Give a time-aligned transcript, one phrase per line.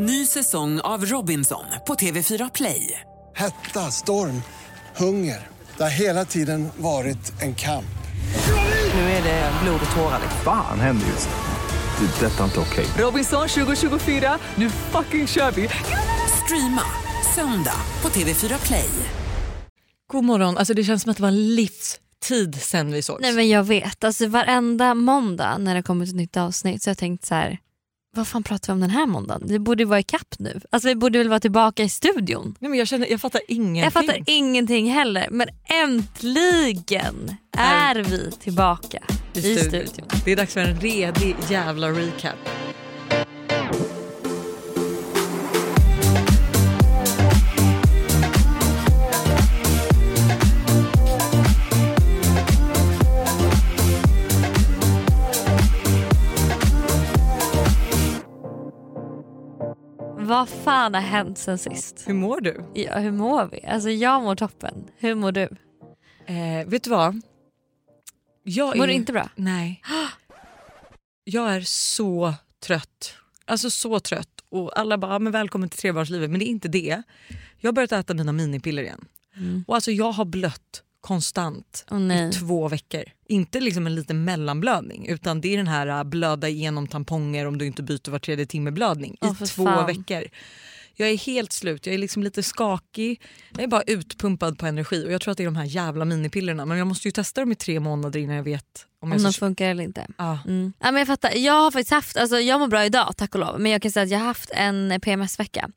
[0.00, 3.00] Ny säsong av Robinson på TV4 Play.
[3.36, 4.42] Hetta, storm,
[4.96, 5.46] hunger.
[5.76, 7.98] Det har hela tiden varit en kamp.
[8.94, 10.20] Nu är det blod och tårar.
[10.44, 12.06] Fan händer just nu.
[12.06, 12.26] Det.
[12.26, 12.86] är Detta är inte okej.
[12.98, 15.68] Robinson 2024, nu fucking kör vi!
[16.44, 16.82] Streama
[17.34, 18.90] söndag på TV4 Play.
[20.12, 20.58] God morgon.
[20.58, 23.22] Alltså det känns som att det var en livstid sen vi sågs.
[23.22, 26.92] Nej men jag vet, alltså varenda måndag när det kommer ett nytt avsnitt så har
[26.92, 27.58] jag tänkt så här.
[28.16, 29.42] Vad fan pratar vi om den här måndagen?
[29.48, 30.60] Det borde vara i kapp nu.
[30.70, 32.54] Alltså vi borde väl vara tillbaka i studion.
[32.58, 33.82] Nej, men jag, känner, jag fattar ingenting.
[33.82, 35.48] Jag fattar ingenting heller men
[35.82, 38.98] äntligen är vi tillbaka
[39.34, 39.86] i, I studion.
[39.86, 40.08] studion.
[40.24, 42.34] Det är dags för en redig jävla recap.
[60.28, 62.02] Vad fan har hänt sen sist?
[62.06, 62.64] Hur mår du?
[62.74, 63.66] Ja, hur mår vi?
[63.66, 64.84] Alltså jag mår toppen.
[64.98, 65.48] Hur mår du?
[66.26, 67.20] Eh, vet du vad?
[68.42, 68.88] Jag Mår är...
[68.88, 69.28] du inte bra?
[69.34, 69.82] Nej.
[71.24, 72.34] Jag är så
[72.66, 73.14] trött.
[73.44, 74.28] Alltså så trött.
[74.48, 76.30] Och alla bara, "Ja, men välkommen till trebarnslivet.
[76.30, 77.02] Men det är inte det.
[77.58, 79.04] Jag har börjat äta mina minipiller igen.
[79.36, 79.64] Mm.
[79.68, 82.28] Och alltså jag har blött konstant nej.
[82.28, 83.04] i två veckor.
[83.28, 87.58] Inte liksom en liten mellanblödning utan det är den här äh, blöda igenom tamponger om
[87.58, 89.86] du inte byter var tredje timme blödning Åh, i två fan.
[89.86, 90.24] veckor.
[90.94, 95.06] Jag är helt slut, jag är liksom lite skakig, jag är bara utpumpad på energi
[95.06, 97.40] och jag tror att det är de här jävla minipillerna men jag måste ju testa
[97.40, 100.06] dem i tre månader innan jag vet om Om de funkar eller inte.
[100.18, 100.38] Ja.
[100.46, 100.72] Mm.
[100.78, 101.36] Ja, men jag fattar.
[101.36, 103.92] Jag har faktiskt haft, alltså, jag mår bra idag tack och lov men jag kan
[103.92, 105.70] säga att jag har haft en PMS-vecka.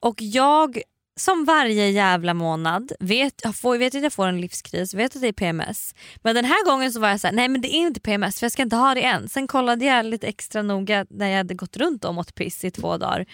[0.00, 0.78] Och jag
[1.16, 5.22] som varje jävla månad vet, jag får, vet att jag får en livskris, vet att
[5.22, 5.94] det är PMS.
[6.22, 8.38] Men den här gången så var jag så här: nej men det är inte PMS
[8.38, 9.28] för jag ska inte ha det än.
[9.28, 12.70] Sen kollade jag lite extra noga när jag hade gått runt och mått piss i
[12.70, 13.26] två dagar.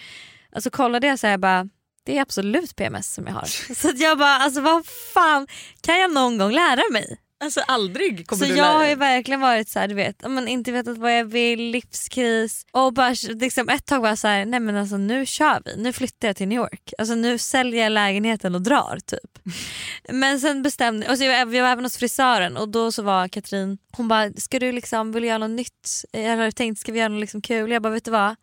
[0.51, 1.69] Alltså kollade jag så här, jag bara
[2.03, 3.45] det är absolut PMS som jag har.
[3.75, 5.47] Så att jag bara alltså vad fan
[5.81, 7.17] kan jag någon gång lära mig?
[7.43, 8.89] Alltså aldrig kommer Så du jag lära har dig.
[8.89, 12.93] ju verkligen varit så här, du vet, men inte vetat vad jag vill, livskris och
[12.93, 16.27] bara liksom ett tag var så här, nej men alltså nu kör vi, nu flyttar
[16.27, 16.93] jag till New York.
[16.97, 19.39] Alltså nu säljer jag lägenheten och drar typ.
[20.09, 23.03] men sen bestämde, och så jag, var- jag var även hos frisören och då så
[23.03, 25.89] var Katrin, hon bara, ska du liksom, vill du göra något nytt?
[26.11, 27.71] Jag hade tänkt, ska vi göra något liksom kul?
[27.71, 28.35] Jag bara, vet du vad?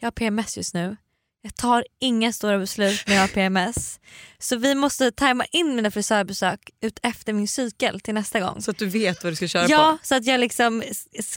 [0.00, 0.96] Jag har PMS just nu.
[1.44, 4.00] Jag tar inga stora beslut när jag har PMS.
[4.38, 8.62] Så vi måste tajma in mina frisörbesök ut efter min cykel till nästa gång.
[8.62, 10.06] Så att du vet vad du ska köra Ja, på.
[10.06, 10.82] så att jag liksom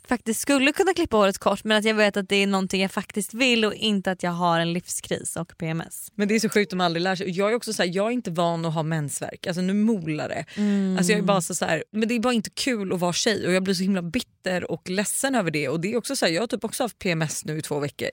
[0.07, 2.91] faktiskt skulle kunna klippa håret kort men att jag vet att det är någonting jag
[2.91, 6.11] faktiskt vill och inte att jag har en livskris och PMS.
[6.15, 7.29] Men det är så sjukt om man aldrig lär sig.
[7.29, 9.47] Jag är också så här, jag är inte van att ha mensvärk.
[9.47, 10.45] Alltså nu molar det.
[10.55, 10.97] Mm.
[10.97, 13.13] Alltså jag är bara så så här, men det är bara inte kul att vara
[13.13, 15.69] tjej och jag blir så himla bitter och ledsen över det.
[15.69, 17.79] Och det är också så här, jag har typ också haft PMS nu i två
[17.79, 18.09] veckor.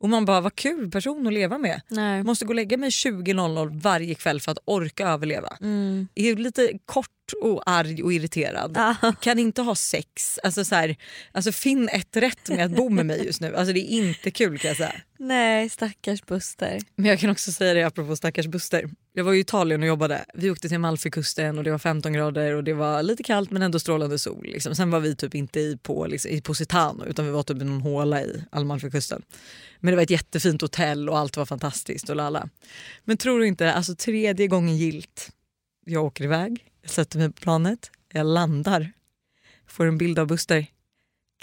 [0.00, 1.80] Och man bara, vad kul person att leva med.
[1.88, 2.22] Nej.
[2.22, 5.56] Måste gå och lägga mig 20.00 varje kväll för att orka överleva.
[5.60, 6.08] Mm.
[6.14, 8.72] Är lite kort och arg och irriterad.
[8.74, 9.12] Ja.
[9.20, 10.38] Kan inte ha sex.
[10.42, 10.96] Alltså, så här,
[11.32, 13.56] alltså finn ett rätt med att bo med mig just nu.
[13.56, 14.94] Alltså det är inte kul kan jag säga.
[15.18, 16.80] Nej stackars Buster.
[16.96, 18.90] Men jag kan också säga det apropå stackars Buster.
[19.12, 20.24] Jag var i Italien och jobbade.
[20.34, 23.62] Vi åkte till Amalfikusten och det var 15 grader och det var lite kallt men
[23.62, 24.44] ändå strålande sol.
[24.46, 24.74] Liksom.
[24.74, 27.64] Sen var vi typ inte i, på, liksom, i Positano utan vi var typ i
[27.64, 29.22] någon håla i Amalfikusten.
[29.80, 32.48] Men det var ett jättefint hotell och allt var fantastiskt och lalla.
[33.04, 35.30] Men tror du inte, alltså tredje gången gilt.
[35.86, 38.92] Jag åker iväg, jag sätter mig på planet, jag landar,
[39.68, 40.66] får en bild av Buster.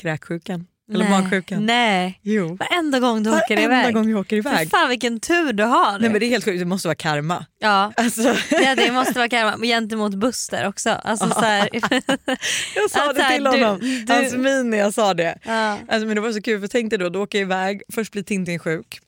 [0.01, 0.67] Kräksjukan.
[0.91, 1.21] Eller Nej.
[1.21, 1.65] magsjukan.
[1.65, 2.19] Nej.
[2.21, 2.55] Jo.
[2.55, 3.93] Varenda gång du åker Varenda iväg.
[3.93, 4.69] gång jag åker För iväg.
[4.69, 5.99] fan vilken tur du har.
[5.99, 7.45] Nej men det är helt sjukt, det måste vara karma.
[7.59, 7.93] Ja.
[7.97, 10.89] Alltså, ja det måste vara karma men gentemot Buster också.
[10.89, 11.69] Alltså, så här,
[12.75, 15.37] jag sa det här, till du- honom, du- hans min när jag sa det.
[15.45, 15.79] ja.
[15.87, 18.11] Alltså, men det var så kul för tänk dig då, då åker jag iväg, först
[18.11, 18.99] blir Tintin sjuk,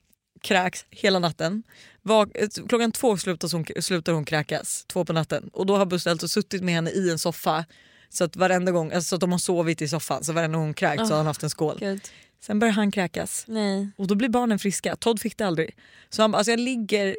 [0.42, 1.64] kräks hela natten.
[2.08, 2.30] Vak
[2.70, 5.50] klockan två slutar hon, slutar hon kräkas, två på natten.
[5.54, 7.66] Och då har Buster alltså suttit med henne i en soffa
[8.10, 10.66] så att varenda gång, alltså så att de har sovit i soffan så varenda gång
[10.66, 11.78] hon kräkt så har han haft en skål.
[11.80, 12.02] Gud.
[12.46, 13.90] Sen börjar han kräkas Nej.
[13.98, 14.96] och då blir barnen friska.
[14.96, 15.76] Todd fick det aldrig.
[16.10, 17.16] Så han, alltså jag ligger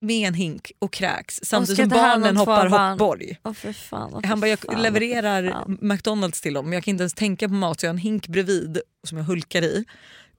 [0.00, 2.90] med en hink och kräks samtidigt som barnen hoppar barn.
[2.90, 3.38] hoppborg.
[3.44, 4.10] Åh för fan.
[4.14, 5.64] åh, för Han bara, jag fan, levererar.
[5.80, 7.98] McDonalds till dem men jag kan inte ens tänka på mat så jag har en
[7.98, 9.84] hink bredvid som jag hulkar i.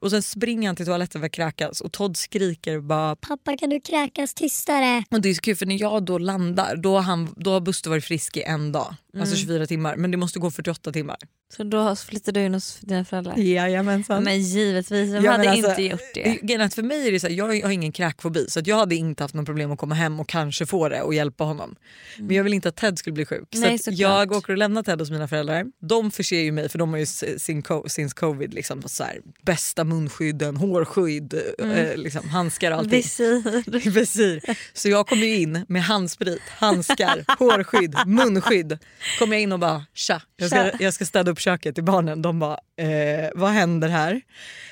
[0.00, 3.70] Och sen springer han till toaletten för att kräkas och Todd skriker bara Pappa kan
[3.70, 5.04] du kräkas tystare?
[5.10, 7.60] och det är så kul för när jag då landar då har, han, då har
[7.60, 8.94] Buster varit frisk i en dag.
[9.18, 11.16] Alltså 24 timmar men det måste gå 48 timmar.
[11.56, 13.36] Så då flyttar du in hos dina föräldrar?
[13.36, 14.24] Jajamensan.
[14.24, 16.74] Men givetvis, vem Ja, hade alltså, inte gjort det?
[16.74, 19.34] För mig är det så här, jag har ingen kräkfobi så jag hade inte haft
[19.34, 21.76] någon problem att komma hem och kanske få det och hjälpa honom.
[22.18, 23.48] Men jag vill inte att Ted skulle bli sjuk.
[23.54, 25.66] Nej, så jag åker och lämnar Ted hos mina föräldrar.
[25.80, 29.84] De förser ju mig, för de har ju sin since covid liksom, så här, bästa
[29.84, 32.90] munskydden, hårskydd, eh, liksom, handskar och allting.
[32.90, 33.90] Visir.
[33.90, 34.40] Visir.
[34.72, 38.78] Så jag kommer in med handsprit, handskar, hårskydd, munskydd.
[39.18, 42.22] Kommer jag in och bara tja, jag ska, jag ska städa upp köket till barnen.
[42.22, 44.20] De bara eh, vad händer här?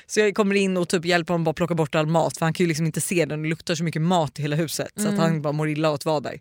[0.07, 2.53] Så jag kommer in och typ hjälper honom bara plocka bort all mat för han
[2.53, 3.43] kan ju liksom inte se den.
[3.43, 5.93] Det luktar så mycket mat i hela huset så att han bara mår illa av
[5.93, 6.39] att vara där.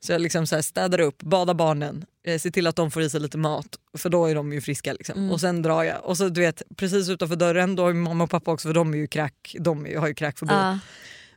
[0.00, 3.02] Så jag liksom så här städar upp, badar barnen, eh, ser till att de får
[3.02, 3.66] i sig lite mat
[3.98, 4.92] för då är de ju friska.
[4.92, 5.30] Liksom.
[5.30, 6.04] Och sen drar jag.
[6.04, 8.94] Och så du vet precis utanför dörren då har mamma och pappa också för de,
[8.94, 10.52] är ju kräk, de är ju- har ju kräkfobi.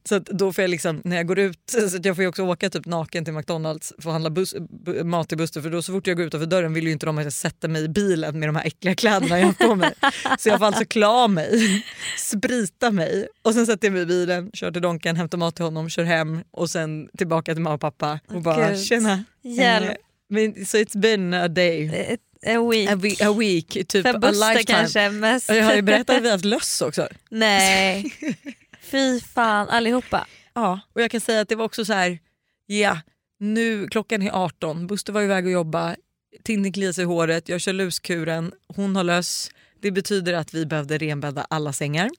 [0.07, 1.59] Så då får jag liksom, när jag går ut,
[1.91, 5.03] så jag får ju också åka typ naken till McDonalds för att handla bus, bu-
[5.03, 7.17] mat till Buster för då så fort jag går utanför dörren vill ju inte de
[7.17, 9.93] att jag sätter mig i bilen med de här äckliga kläderna jag har på mig.
[10.39, 11.83] Så jag får alltså klä av mig,
[12.17, 15.65] sprita mig och sen sätter jag mig i bilen, kör till Donken, hämtar mat till
[15.65, 18.83] honom, kör hem och sen tillbaka till mamma och pappa och bara Gud.
[18.85, 19.23] tjena.
[19.43, 19.89] Hjälp.
[19.89, 19.95] Eh,
[20.29, 22.89] men, so it's been a day, Ett- En week.
[22.89, 25.49] a, we, a week, typ För a Buster kanske mest.
[25.49, 27.07] Och Jag har ju berättat att vi har haft löss också.
[27.29, 28.13] Nej.
[28.91, 30.27] Fy fan allihopa.
[30.53, 32.19] Ja, och jag kan säga att det var också så här,
[32.65, 32.99] ja,
[33.39, 35.95] nu klockan är 18, Buster var iväg och jobba,
[36.43, 39.51] Tintin kliar sig i håret, jag kör luskuren, hon har löss.
[39.81, 42.09] Det betyder att vi behövde renbädda alla sängar,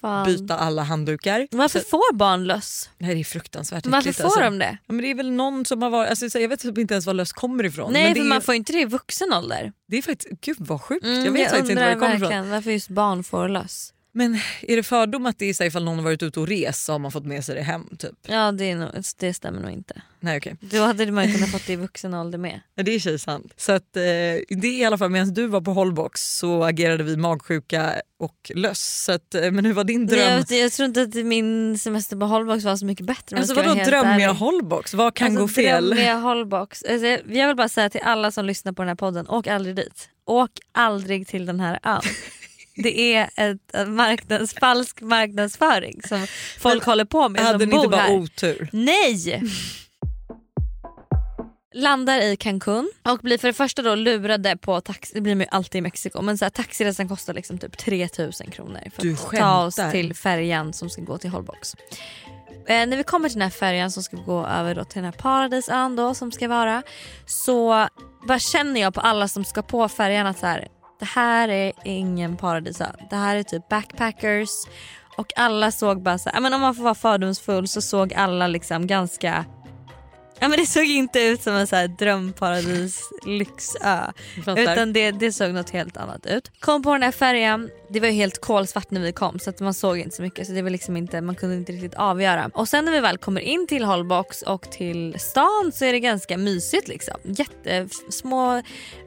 [0.00, 0.26] fan.
[0.26, 1.48] byta alla handdukar.
[1.50, 2.90] Varför Så, får barn löss?
[2.98, 4.40] det är fruktansvärt Varför äckligt, får alltså.
[4.40, 4.78] de det?
[4.86, 6.94] Ja, men det är väl någon som har varit, alltså, så jag vet typ inte
[6.94, 7.92] ens var löss kommer ifrån.
[7.92, 9.72] Nej för är, man får inte det i vuxen ålder.
[9.88, 12.50] det är faktiskt, gud vad sjukt, Mm, jag vet faktiskt inte var det kommer ifrån.
[12.50, 13.92] varför just barn får löss.
[14.16, 16.48] Men är det fördom att det är så här, ifall någon har varit ute och
[16.48, 17.96] rest så har man fått med sig det hem?
[17.98, 18.14] Typ?
[18.26, 20.02] Ja det, är nog, det stämmer nog inte.
[20.20, 20.56] Nej okej.
[20.60, 22.60] Då hade man ju kunnat fått det i vuxen ålder med.
[22.74, 23.52] Ja, det är tjej sant.
[23.56, 27.04] Så att, eh, det är i alla fall medan du var på Holbox så agerade
[27.04, 29.04] vi magsjuka och löss.
[29.04, 30.44] Så att, eh, men hur var din dröm?
[30.48, 33.36] Jag, jag tror inte att min semester på Holbox var så mycket bättre.
[33.36, 34.32] alltså vadå drömmiga.
[34.32, 34.94] Holbox?
[34.94, 35.86] Vad kan alltså, gå fel?
[35.86, 36.82] Drömmiga Holbox.
[36.82, 39.76] Alltså, jag vill bara säga till alla som lyssnar på den här podden, åk aldrig
[39.76, 40.08] dit.
[40.24, 42.02] Åk aldrig till den här ön.
[42.76, 46.26] Det är ett, marknads, falsk marknadsföring som
[46.58, 48.14] folk håller på med Hade som ni inte bara här.
[48.14, 48.68] otur?
[48.72, 49.42] Nej!
[51.74, 55.40] Landar i Cancun och blir för det första då lurade på taxi, det blir man
[55.40, 59.12] ju alltid i Mexiko, men så här, taxiresan kostar liksom typ 3000 kronor för Du
[59.12, 61.74] att ta oss till färjan som ska gå till Holbox.
[62.68, 65.04] Eh, när vi kommer till den här färjan som ska gå över då till den
[65.04, 66.82] här paradisön då som ska vara
[67.26, 67.88] så
[68.28, 71.72] bara känner jag på alla som ska på färjan att så här, det här är
[71.84, 72.86] ingen paradisö.
[73.10, 74.50] Det här är typ backpackers
[75.16, 78.46] och alla såg bara så här, men om man får vara fördomsfull så såg alla
[78.46, 79.44] liksom ganska
[80.38, 84.12] Ja men det såg inte ut som en så här drömparadis lyxö.
[84.56, 86.50] Utan det, det såg något helt annat ut.
[86.60, 89.60] Kom på den här färjan, det var ju helt kolsvart när vi kom så att
[89.60, 92.50] man såg inte så mycket så det var liksom inte, man kunde inte riktigt avgöra.
[92.54, 96.00] Och sen när vi väl kommer in till Holbox och till stan så är det
[96.00, 97.14] ganska mysigt liksom.
[97.24, 98.62] Jättesmå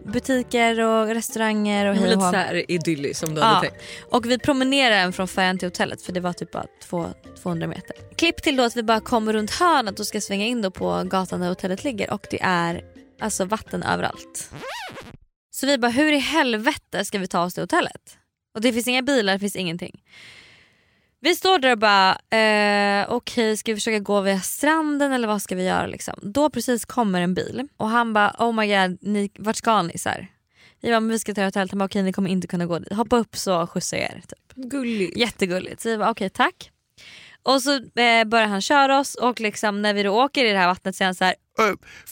[0.06, 3.84] butiker och restauranger och lite så här idylliskt som du Ja, hade tänkt.
[4.10, 7.06] och vi promenerade från färjan till hotellet för det var typ bara två,
[7.44, 7.96] 200 meter.
[8.16, 11.04] Klipp till då att vi bara kommer runt hörnet och ska svänga in då på
[11.04, 12.84] gatan där hotellet ligger och det är
[13.20, 14.52] alltså vatten överallt.
[15.52, 18.18] Så vi bara hur i helvete ska vi ta oss till hotellet?
[18.54, 20.04] Och det finns inga bilar, det finns ingenting.
[21.22, 25.42] Vi står där och bara eh, okej ska vi försöka gå via stranden eller vad
[25.42, 26.20] ska vi göra liksom?
[26.22, 29.98] Då precis kommer en bil och han bara oh my god ni, vart ska ni?
[29.98, 30.28] Så här.
[30.82, 32.80] Vi bara men vi ska till hotellet, han bara okej ni kommer inte kunna gå
[32.80, 32.94] dit.
[32.94, 34.22] Hoppa upp så skjutsar jag er.
[34.28, 34.56] Typ.
[34.56, 35.18] Gulligt.
[35.18, 35.82] Jättegulligt.
[35.82, 36.72] Så vi bara okej tack.
[37.50, 40.58] Och så eh, börjar han köra oss och liksom när vi då åker i det
[40.58, 41.36] här vattnet så är han så här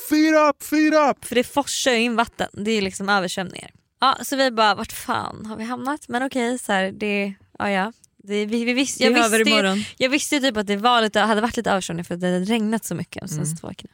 [0.10, 1.26] Feet up, feet up!
[1.26, 2.48] för det forsar ju in vatten.
[2.54, 3.72] Det är liksom översvämningar.
[4.02, 6.08] Ja, så vi bara vart fan har vi hamnat?
[6.08, 7.94] Men okej, så här, det, ja ja.
[8.24, 11.58] Det, vi, vi visste, jag, visste, jag visste typ att det var lite, hade varit
[11.58, 13.94] lite översvämning för att det hade regnat så mycket de senaste två veckorna.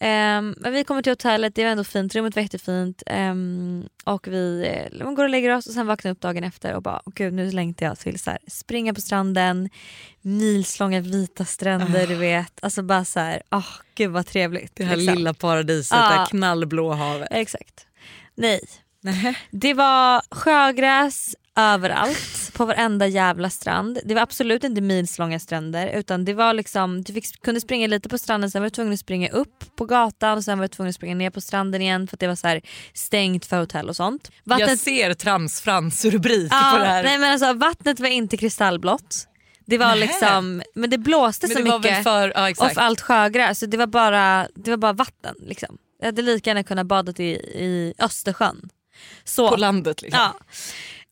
[0.00, 3.02] Men vi kommer till hotellet, det var ändå fint, rummet var jättefint.
[3.10, 6.74] Um, och vi eh, man går och lägger oss och sen vaknar upp dagen efter
[6.74, 9.70] och bara, gud nu längtar jag till så här, springa på stranden,
[10.20, 12.52] milslånga vita stränder du vet.
[12.62, 14.76] Alltså bara så här, åh gud vad trevligt.
[14.76, 15.14] Det här liksom.
[15.14, 16.08] lilla paradiset, Ja.
[16.08, 17.28] det här knallblå havet.
[17.30, 17.86] Exakt.
[18.34, 18.60] Nej,
[19.00, 19.38] Nej.
[19.50, 23.98] det var sjögräs överallt på varenda jävla strand.
[24.04, 28.08] Det var absolut inte milslånga stränder utan det var liksom, du fick, kunde springa lite
[28.08, 30.68] på stranden sen var du tvungen att springa upp på gatan och sen var du
[30.68, 32.60] tvungen att springa ner på stranden igen för att det var så här
[32.94, 34.30] stängt för hotell och sånt.
[34.44, 37.02] Jag Vattnet, ser Tramsfrans rubrik Ja, på det här.
[37.02, 39.26] nej, men alltså, vattnet var inte kristallblått.
[39.66, 40.00] Det var Nähä.
[40.00, 43.76] liksom, men det blåste men så det mycket för, ja, och allt sjögräs så det
[43.76, 45.34] var bara, det var bara vatten.
[45.40, 45.78] Liksom.
[46.00, 48.68] Jag hade lika gärna kunnat bada i, i Östersjön.
[49.24, 49.48] Så.
[49.50, 50.20] På landet liksom.
[50.20, 50.34] Ja.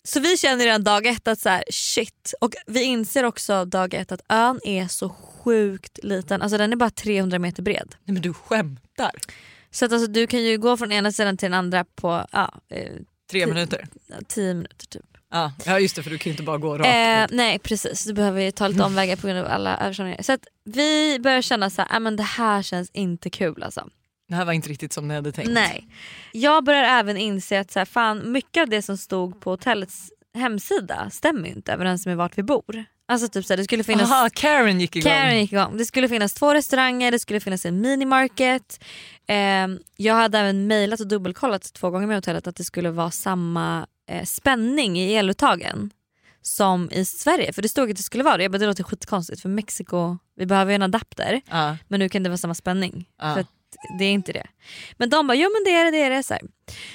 [0.09, 2.35] Så vi känner redan dag ett att så här, shit.
[2.41, 6.43] Och vi inser också dag ett att ön är så sjukt liten.
[6.43, 7.95] Alltså den är bara 300 meter bred.
[8.05, 9.11] Nej men du skämtar.
[9.71, 12.55] Så att alltså, du kan ju gå från ena sidan till den andra på ja,
[12.69, 12.93] eh,
[13.31, 13.87] Tre minuter.
[14.29, 15.05] 10 minuter typ.
[15.31, 15.53] Ja.
[15.65, 16.87] ja just det för du kan ju inte bara gå rakt.
[17.31, 20.23] Eh, nej precis, du behöver ju ta lite omvägar på grund av alla översvämningar.
[20.23, 23.89] Så att vi börjar känna så här, "Ah, men det här känns inte kul alltså.
[24.29, 25.51] Det här var inte riktigt som ni hade tänkt.
[25.51, 25.89] Nej.
[26.33, 30.13] Jag börjar även inse att så här, fan, mycket av det som stod på hotellets
[30.35, 32.85] hemsida stämmer inte överens med vart vi bor.
[33.09, 35.13] Alltså typ så här, det skulle finnas Aha, Karen gick igång.
[35.13, 35.77] Karen gick igång.
[35.77, 38.85] Det skulle finnas två restauranger, det skulle finnas en minimarket.
[39.29, 39.37] Eh,
[39.97, 43.87] jag hade även mejlat och dubbelkollat två gånger med hotellet att det skulle vara samma
[44.11, 45.91] eh, spänning i eluttagen
[46.43, 47.53] som i Sverige.
[47.53, 48.43] För det stod att det skulle vara det.
[48.43, 51.77] Jag bara, det låter skitkonstigt för Mexiko, vi behöver ju en adapter Ja.
[51.89, 53.09] men nu kan det vara samma spänning.
[53.19, 53.35] Ja.
[53.35, 53.45] För
[53.75, 54.47] att det är inte det.
[54.97, 56.23] Men de bara, jo men det är det, det är det.
[56.23, 56.43] Så, här.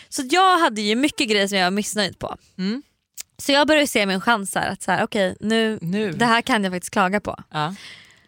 [0.10, 2.36] så jag hade ju mycket grejer som jag var missnöjd på.
[2.58, 2.84] Mm.
[3.38, 6.12] Så jag började se min chans här, att så här, okej nu, Nu.
[6.12, 7.44] det här kan jag faktiskt klaga på.
[7.52, 7.76] Ja.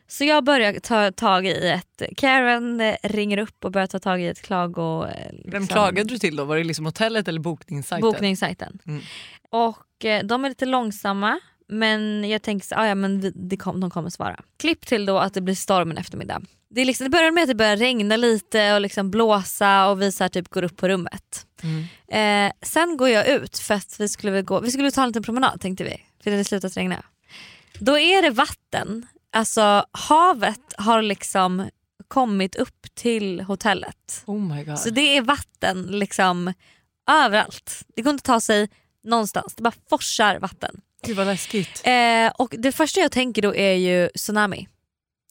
[0.08, 4.22] Så jag börjar ta tag i ett, Karen eh, ringer upp och börjar ta tag
[4.22, 5.06] i ett klago...
[5.06, 6.44] eh, Vem liksom, klagade du till då?
[6.44, 8.02] Var det liksom hotellet eller bokningssajten?
[8.12, 8.80] Bokningssajten.
[8.88, 9.02] Mm.
[9.50, 13.58] Och eh, de är lite långsamma men jag tänker så, ah, ja, men vi- det
[13.58, 14.40] kom, de kommer svara.
[14.58, 16.42] Klipp till då att det blir storm en eftermiddag.
[16.70, 20.02] Det, är liksom, det börjar med att det börjar regna lite och liksom blåsa och
[20.02, 21.46] vi så här, typ går upp på rummet.
[21.64, 22.48] Mm.
[22.48, 25.24] Eh, sen går jag ut för att vi skulle, gå, vi skulle ta en liten
[25.24, 25.90] promenad tänkte vi.
[26.24, 27.04] För det hade slutat regna.
[27.80, 29.08] Då är det vatten.
[29.32, 31.70] Alltså havet har liksom
[32.08, 34.24] kommit upp till hotellet.
[34.26, 34.80] Oh my god.
[34.80, 36.54] Så det är vatten liksom
[37.12, 37.84] överallt.
[37.96, 38.70] Det går inte att ta sig
[39.04, 39.56] någonstans.
[39.56, 40.82] Det bara forsar vatten.
[41.08, 41.82] Gud vad läskigt.
[41.84, 44.68] Eh, och det första jag tänker då är ju tsunami.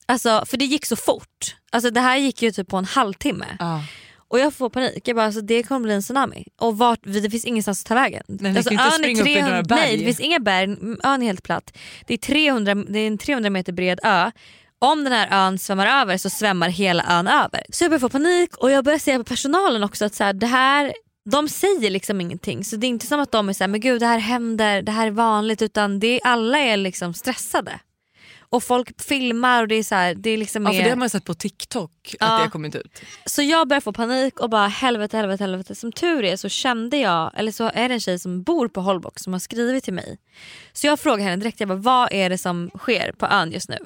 [0.07, 1.57] Alltså, för det gick så fort.
[1.73, 3.47] Alltså, det här gick ju typ på en halvtimme.
[3.59, 3.83] Ja.
[4.29, 5.09] Och jag får panik.
[5.09, 6.47] Jag bara, alltså, det kommer bli en tsunami.
[6.61, 8.23] Och vart, det finns ingenstans att ta vägen.
[8.27, 9.81] Nej, ni alltså, inte ön är springa upp i några berg.
[9.81, 10.77] Nej det finns inga berg.
[11.03, 11.77] Ön är helt platt.
[12.07, 14.31] Det är, 300, det är en 300 meter bred ö.
[14.79, 17.67] Om den här ön svämmar över så svämmar hela ön över.
[17.71, 20.33] Så jag börjar få panik och jag börjar se på personalen också att så här,
[20.33, 20.93] det här
[21.25, 24.01] de säger liksom ingenting så det är inte som att de är såhär, men gud
[24.01, 27.81] det här händer, det här är vanligt utan det, alla är liksom stressade.
[28.49, 30.97] Och folk filmar och det är så här, det är liksom Ja, för det har
[30.97, 32.27] man sett på TikTok att Ja.
[32.37, 33.01] det har kommit ut.
[33.27, 35.75] så jag börjar få panik och bara helvete, helvete, helvete.
[35.75, 38.81] Som tur är så kände jag, eller så är det en tjej som bor på
[38.81, 40.19] Holbox som har skrivit till mig.
[40.73, 43.69] Så jag frågar henne direkt, jag bara, vad är det som sker på ön just
[43.69, 43.79] nu?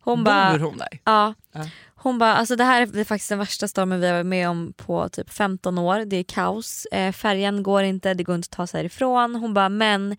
[0.00, 0.52] Hon Mm.
[0.52, 0.98] Bor hon där?
[1.04, 1.34] ja.
[1.52, 1.64] Ja.
[2.02, 4.72] Hon bara, alltså det här är faktiskt den värsta stormen vi har varit med om
[4.76, 6.04] på typ 15 år.
[6.04, 9.34] Det är kaos, eh, färjan går inte, det går inte att ta sig härifrån.
[9.34, 10.16] Hon bara, men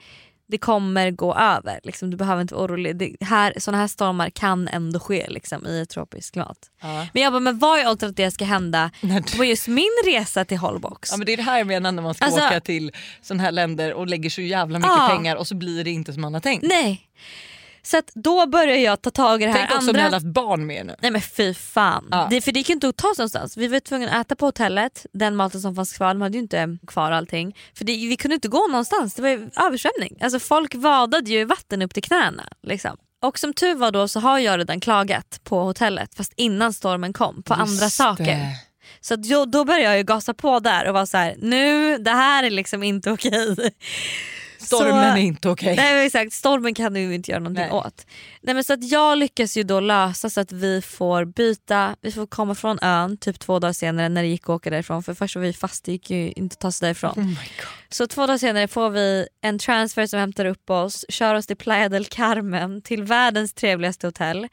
[0.47, 1.79] det kommer gå över.
[1.83, 3.15] Liksom, du behöver inte vara orolig.
[3.19, 6.57] Det här, såna här stormar kan ändå ske liksom, i ett tropiskt klimat.
[6.81, 7.07] Ja.
[7.13, 9.91] Men jag bara, men vad är oddset att det ska hända du- på just min
[10.05, 11.11] resa till Holbox?
[11.11, 13.43] Ja, men det är det här jag menar när man ska Alltså- åka till sådana
[13.43, 15.07] här länder och lägger så jävla mycket Ja.
[15.11, 16.63] pengar och så blir det inte som man har tänkt.
[16.67, 17.01] Nej.
[17.83, 20.03] Så att då börjar jag ta tag i det här Tänk också om ni andra.
[20.03, 20.95] hade haft barn med nu.
[21.01, 22.07] Nej men fy fan.
[22.11, 22.27] Ja.
[22.29, 23.57] Det, för det gick ju inte att ta sig någonstans.
[23.57, 26.41] Vi var tvungna att äta på hotellet, den maten som fanns kvar, de hade ju
[26.43, 27.55] inte kvar allting.
[27.77, 30.17] För det, vi kunde inte gå någonstans, det var ju översvämning.
[30.21, 32.43] Alltså folk vadade ju i vatten upp till knäna.
[32.63, 32.97] Liksom.
[33.21, 37.13] Och som tur var då så har jag redan klagat på hotellet fast innan stormen
[37.13, 38.23] kom på andra Just saker.
[38.25, 38.55] det.
[39.01, 42.11] Så jag, då började jag ju gasa på där och vara så här: nu det
[42.11, 43.55] här är liksom inte okej.
[44.65, 45.75] Stormen Så- är inte okej.
[45.75, 47.71] Nej men exakt, stormen kan du inte göra någonting Nej.
[47.73, 48.05] åt.
[48.41, 52.11] Nej, men så att jag lyckas ju då lösa så att vi får byta, vi
[52.11, 55.13] får komma från ön typ två dagar senare när det gick att åka därifrån för
[55.13, 57.11] först var vi fast, det gick ju inte att ta sig därifrån.
[57.11, 57.67] Oh my God.
[57.89, 61.55] Så två dagar senare får vi en transfer som hämtar upp oss, kör oss till
[61.57, 64.47] Playa del Carmen till världens trevligaste hotell.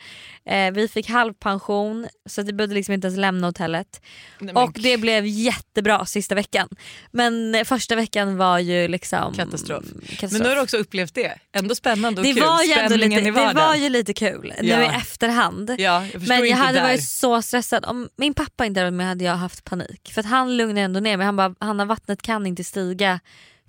[0.46, 4.00] Eh, vi fick halvpension så att vi behövde liksom inte ens lämna hotellet.
[4.38, 6.68] Nej, Och det blev jättebra sista veckan.
[7.10, 9.84] Men eh, första veckan var ju liksom Katastrof.
[10.00, 10.33] Katastrof.
[10.33, 11.38] Men nu har du också upplevt det.
[11.52, 12.43] Ändå spännande och det kul.
[12.43, 14.83] var ju ändå lite, i det var ju lite kul nu Ja.
[14.83, 15.75] i efterhand.
[15.78, 16.83] Ja, jag Men jag hade där.
[16.83, 17.85] varit så stressad.
[17.87, 20.11] Om min pappa inte hade varit med hade jag haft panik.
[20.12, 21.26] För att han lugnade ändå ner mig.
[21.26, 23.21] Han bara, Hanna vattnet kan inte stiga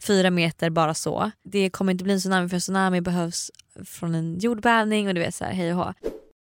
[0.08, 1.32] fyra meter bara så.
[1.44, 3.52] Det kommer inte bli en tsunami för en tsunami behövs
[3.86, 5.94] från en jordbävning och du vet så här, hej och hå.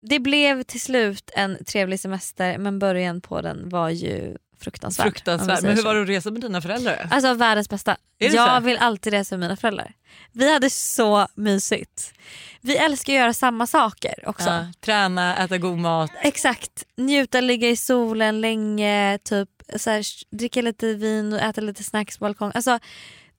[0.09, 5.19] Det blev till slut en trevlig semester men början på den var ju fruktansvärd.
[5.19, 5.89] säger Men hur så.
[5.89, 7.09] var det att resa med dina föräldrar?
[7.11, 7.97] Alltså världens bästa.
[8.19, 9.93] Jag vill alltid resa med mina föräldrar.
[10.33, 12.13] Vi hade så mysigt.
[12.61, 14.51] Vi älskar att göra samma saker också.
[14.51, 16.11] Ja, träna, äta god mat.
[16.23, 16.85] Exakt.
[16.97, 20.05] Njuta, ligga i solen länge, typ så här,
[20.37, 22.53] dricka lite vin och äta lite snacks på balkong.
[22.55, 22.79] Alltså,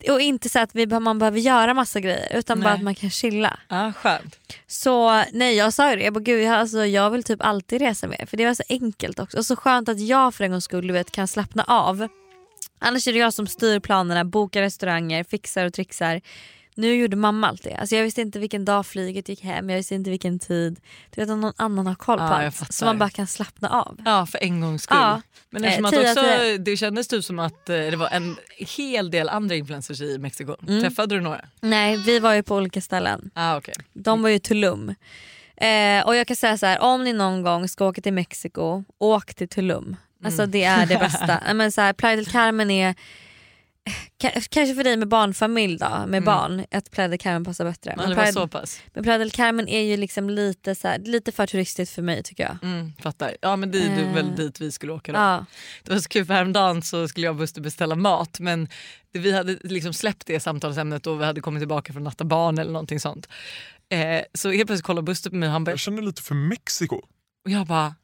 [0.09, 2.77] Och inte så att vi, man behöver göra massa grejer utan bara Nej.
[2.77, 3.59] att man kan chilla.
[3.67, 4.39] Ah, skönt.
[4.67, 7.81] Så nej jag sa ju det, jag, bara, Gud, jag, alltså, jag vill typ alltid
[7.81, 9.37] resa med för det var så enkelt också.
[9.37, 12.07] Och så skönt att jag för en gångs skull vet, kan slappna av.
[12.79, 16.21] Annars är det jag som styr planerna, bokar restauranger, fixar och trixar.
[16.77, 17.75] Nu gjorde mamma allt det.
[17.75, 20.79] Alltså jag visste inte vilken dag flyget gick hem, jag visste inte vilken tid.
[21.15, 22.73] Du vet om någon annan har koll på Ja, allt.
[22.73, 24.01] Så man bara kan slappna av.
[24.05, 24.97] Ja för en gångs skull.
[25.01, 25.21] Ja.
[25.49, 26.57] Men Eh, eftersom att tio av också, tio.
[26.57, 28.35] det kändes typ som att eh, det var en
[28.77, 30.55] hel del andra influencers i Mexiko.
[30.67, 30.81] Mm.
[30.83, 31.41] Träffade du några?
[31.61, 33.31] Nej vi var ju på olika ställen.
[33.33, 33.75] Ah, okay.
[33.93, 34.89] De var ju Tulum.
[35.57, 38.83] Eh, och jag kan säga så här, om ni någon gång ska åka till Mexiko,
[38.97, 39.95] åk till Tulum.
[40.25, 40.51] Alltså Mm.
[40.51, 41.39] det är det bästa.
[41.53, 42.95] Men så här, Playa del Carmen är
[44.49, 47.91] Kanske för dig med barnfamilj då, med barn, att Playa del Carmen passar bättre.
[47.91, 48.01] Mm.
[48.03, 48.81] Men det Playa, var så pass?
[48.93, 52.23] men Playa del Carmen är ju liksom lite, så här, lite för turistigt för mig
[52.23, 52.57] tycker jag.
[52.69, 53.37] Mm, fattar.
[53.41, 54.13] Ja men det är Eh.
[54.13, 55.17] väl dit vi skulle åka då.
[55.19, 55.45] Ja.
[55.83, 58.67] Det var så kul för häromdagen så skulle jag och Buster beställa mat men
[59.13, 62.71] vi hade liksom släppt det samtalsämnet och vi hade kommit tillbaka från natta barn eller
[62.71, 63.27] någonting sånt.
[63.89, 66.35] Eh, så helt plötsligt kollar Buster på mig och han bara, Jag känner lite för
[66.35, 66.95] Mexiko.
[67.45, 67.95] och jag bara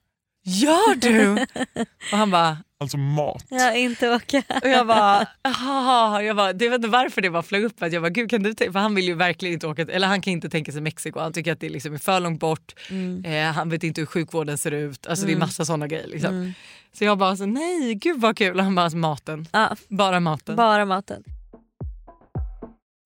[0.44, 1.32] Gör du?
[2.12, 3.46] och han bara Alltså mat.
[3.50, 4.44] ja, inte åka.
[4.64, 7.94] och jag bara, aha, jag bara, jag vet inte varför det bara flög upp att
[7.94, 10.22] jag bara, gud kan du tänka, för han vill ju verkligen inte åka, eller han
[10.22, 13.26] kan inte tänka sig Mexiko, han tycker att det liksom är för långt bort, Mm.
[13.26, 16.08] eh, han vet inte hur sjukvården ser ut, alltså det är massa sådana grejer.
[16.08, 16.34] Liksom.
[16.36, 16.54] Mm.
[16.94, 20.20] Så jag bara, så, nej gud vad kul, och han bara, alltså, maten, Ja, bara
[20.20, 20.56] maten.
[20.56, 21.24] bara maten.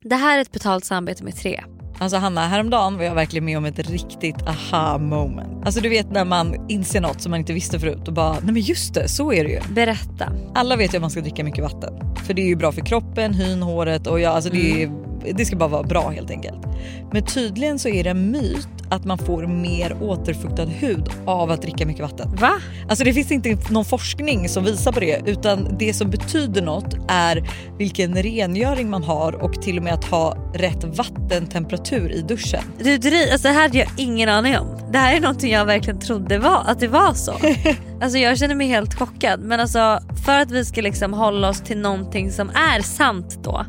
[0.03, 1.63] Det här är ett betalt samarbete med tre.
[1.97, 5.65] Alltså Hanna, häromdagen var jag verkligen med om ett riktigt aha moment.
[5.65, 8.53] Alltså du vet när man inser något som man inte visste förut och bara, nej
[8.53, 9.59] men just det, så är det ju.
[9.73, 10.31] Berätta.
[10.53, 11.93] Alla vet ju att man ska dricka mycket vatten.
[12.25, 14.91] För det är ju bra för kroppen, hyn, håret och ja, alltså det, är,
[15.35, 16.65] det ska bara vara bra helt enkelt.
[17.11, 21.61] Men tydligen så är det en myt att man får mer återfuktad hud av att
[21.61, 22.35] dricka mycket vatten.
[22.35, 22.51] Va?
[22.89, 26.95] Alltså det finns inte någon forskning som visar på det utan det som betyder något
[27.07, 32.63] är vilken rengöring man har och till och med att ha rätt vattentemperatur i duschen.
[32.77, 34.67] Du, alltså det här hade jag ingen aning om.
[34.91, 37.33] Det här är någonting jag verkligen trodde var, att det var så.
[38.01, 39.39] alltså jag känner mig helt chockad.
[39.39, 43.65] Men alltså för att vi ska liksom hålla oss till någonting som är sant då.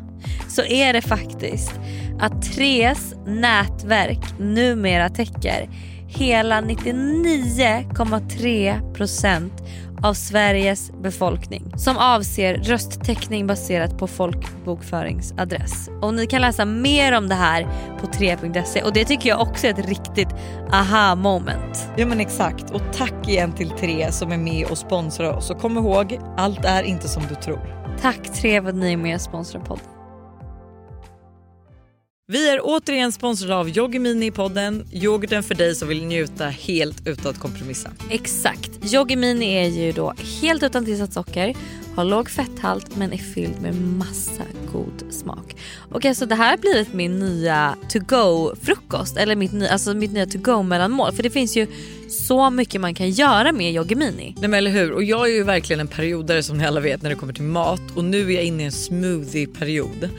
[0.47, 1.73] Så är det faktiskt
[2.19, 5.69] att Tres nätverk numera täcker
[6.07, 9.51] hela 99,3%
[10.03, 15.89] av Sveriges befolkning som avser rösttäckning baserat på folkbokföringsadress.
[16.01, 17.67] Och ni kan läsa mer om det här
[18.01, 20.29] på 3.se och det tycker jag också är ett riktigt
[20.73, 21.89] aha moment.
[21.95, 25.59] Ja men exakt och tack igen till Tre som är med och sponsrar oss och
[25.59, 27.77] kom ihåg, allt är inte som du tror.
[28.01, 29.96] Tack 3 för att ni är med och sponsrar podden.
[32.29, 36.45] Vi är återigen sponsrade av Yoggi Mini i podden, yoghurten för dig som vill njuta
[36.45, 37.91] helt utan att kompromissa.
[38.09, 38.93] Exakt.
[38.93, 41.55] Yoggi Mini är ju då helt utan tillsatt socker,
[41.95, 45.55] har låg fetthalt men är fylld med massa god smak.
[45.91, 49.93] Och alltså det här har blivit min nya to go frukost eller mitt, nya- alltså
[49.93, 51.67] mitt nya to go mellanmål för det finns ju
[52.17, 54.35] så mycket man kan göra med Yoggi Mini.
[54.37, 57.01] Nej men eller hur och jag är ju verkligen en periodare som ni alla vet
[57.01, 60.09] när det kommer till mat och nu är jag inne i en smoothie-period.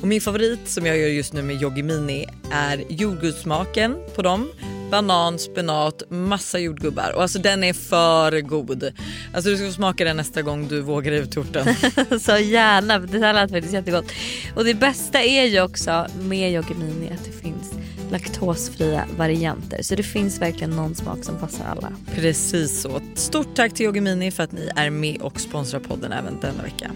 [0.00, 4.48] Och min favorit som jag gör just nu med Yoggi Mini är jordgubbssmaken på dem.
[4.90, 8.92] Banan, spenat, massa jordgubbar och alltså den är för god.
[9.34, 11.74] Alltså du ska få smaka den nästa gång du vågar ut torten.
[12.20, 14.12] så gärna, det här lät faktiskt jättegott.
[14.56, 17.72] Och det bästa är ju också med Yoggi Mini att det finns
[18.12, 19.82] laktosfria varianter.
[19.82, 21.92] Så det finns verkligen någon smak som passar alla.
[22.14, 23.00] Precis så.
[23.14, 26.62] Stort tack till Yoggi Mini för att ni är med och sponsrar podden även denna
[26.62, 26.90] vecka.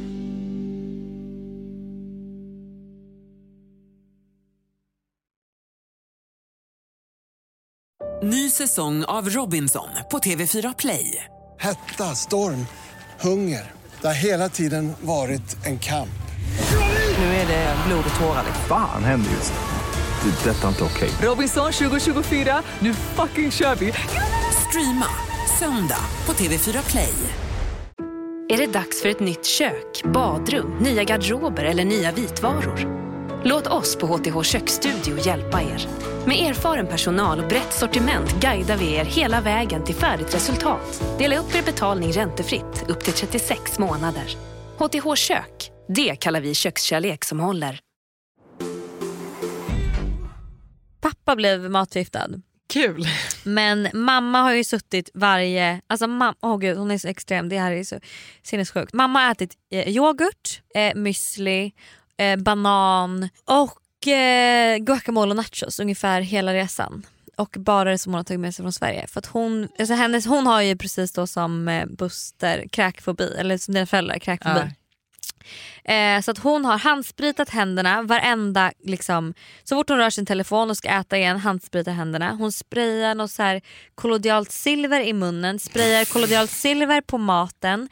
[8.22, 11.24] Ny säsong av Robinson på TV4 Play.
[11.59, 12.66] Hetta, storm,
[13.20, 13.72] hunger.
[14.00, 16.09] Det har hela tiden varit en kamp.
[17.18, 18.44] Nu är det blod och tårar.
[18.68, 19.52] Fan händer just
[20.31, 20.51] det.
[20.51, 21.11] Är detta inte okej.
[21.23, 23.93] Robinson 2024, nu fucking kör vi!
[24.69, 25.07] Streama
[25.59, 27.15] söndag på TV4 Play.
[28.49, 33.07] Är det dags för ett nytt kök, badrum, nya garderober eller nya vitvaror?
[33.45, 35.89] Låt oss på HTH Köksstudio hjälpa er.
[36.27, 41.03] Med erfaren personal och brett sortiment guidar vi er hela vägen till färdigt resultat.
[41.19, 44.37] Dela upp er betalning räntefritt upp till 36 månader.
[44.79, 47.86] HTH Kök, det kallar vi kökskärlek som håller.
[51.07, 52.29] Pappa blev matförgiftad.
[52.73, 53.07] Kul!
[53.45, 57.59] Men mamma har ju suttit varje, alltså mamma, åh gud hon är så extrem, det
[57.59, 58.01] här är så
[58.42, 58.92] sinnessjukt.
[58.92, 61.73] Mamma har ätit eh, yoghurt, eh, müsli,
[62.19, 67.07] eh, banan och eh, guacamole och nachos ungefär hela resan.
[67.37, 69.07] Och bara det som hon har tagit med sig från Sverige.
[69.07, 73.59] För att hon, alltså hennes, hon har ju precis då som eh, Buster kräkfobi, eller
[73.59, 74.61] som dina föräldrar kräkfobi.
[75.88, 80.70] Eh, så att hon har handspritat händerna varenda, liksom, så fort hon rör sin telefon
[80.70, 82.33] och ska äta igen handspritar händerna.
[82.33, 83.61] Hon sprayar något så här
[83.94, 87.88] kollodialt silver i munnen, sprayar kollodialt silver på maten.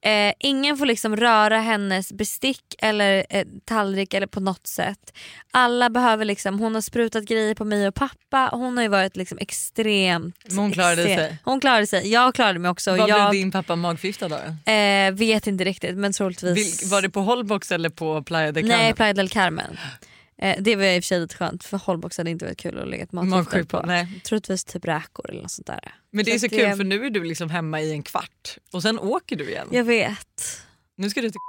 [0.00, 5.16] Eh, ingen får liksom röra hennes bestick eller eh, tallrik eller på något sätt.
[5.50, 8.48] Alla behöver liksom, hon har sprutat grejer på mig och pappa.
[8.52, 10.36] Hon har ju varit liksom extremt...
[10.48, 11.18] Men hon klarade extrem.
[11.18, 11.38] sig.
[11.44, 12.12] Hon klarade sig.
[12.12, 12.90] Jag klarade mig också.
[12.90, 14.72] Vad jag blev din pappa magförgiftad av?
[14.74, 16.82] eh, vet inte riktigt men troligtvis...
[16.82, 18.78] Vil- Var det på Holbox eller på Playa del Carmen?
[18.78, 19.76] Nej, Playa del Carmen.
[20.38, 22.78] Eh, det var i och för sig lite skönt för Holbox hade inte varit kul
[22.78, 23.82] att lägga ett Magsjuk på.
[23.86, 24.20] Nej.
[24.24, 25.94] Troligtvis typ räkor eller något sånt där.
[26.10, 28.02] Men det är så att kul det- för nu är du liksom hemma i en
[28.02, 29.68] kvart och sen åker du igen.
[29.70, 30.60] Jag vet.
[30.96, 31.40] Nu ska du till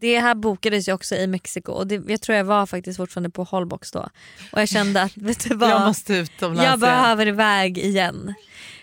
[0.00, 3.30] Det här bokades ju också i Mexiko och det, jag tror jag var faktiskt fortfarande
[3.30, 4.08] på Holbox då.
[4.52, 5.70] Och jag kände att vet du vad?
[5.70, 8.34] Jag måste utomlands jag behöver iväg igen.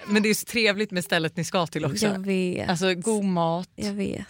[0.07, 2.05] Men det är så trevligt med stället ni ska till också.
[2.05, 2.69] Jag vet.
[2.69, 3.69] Alltså god mat,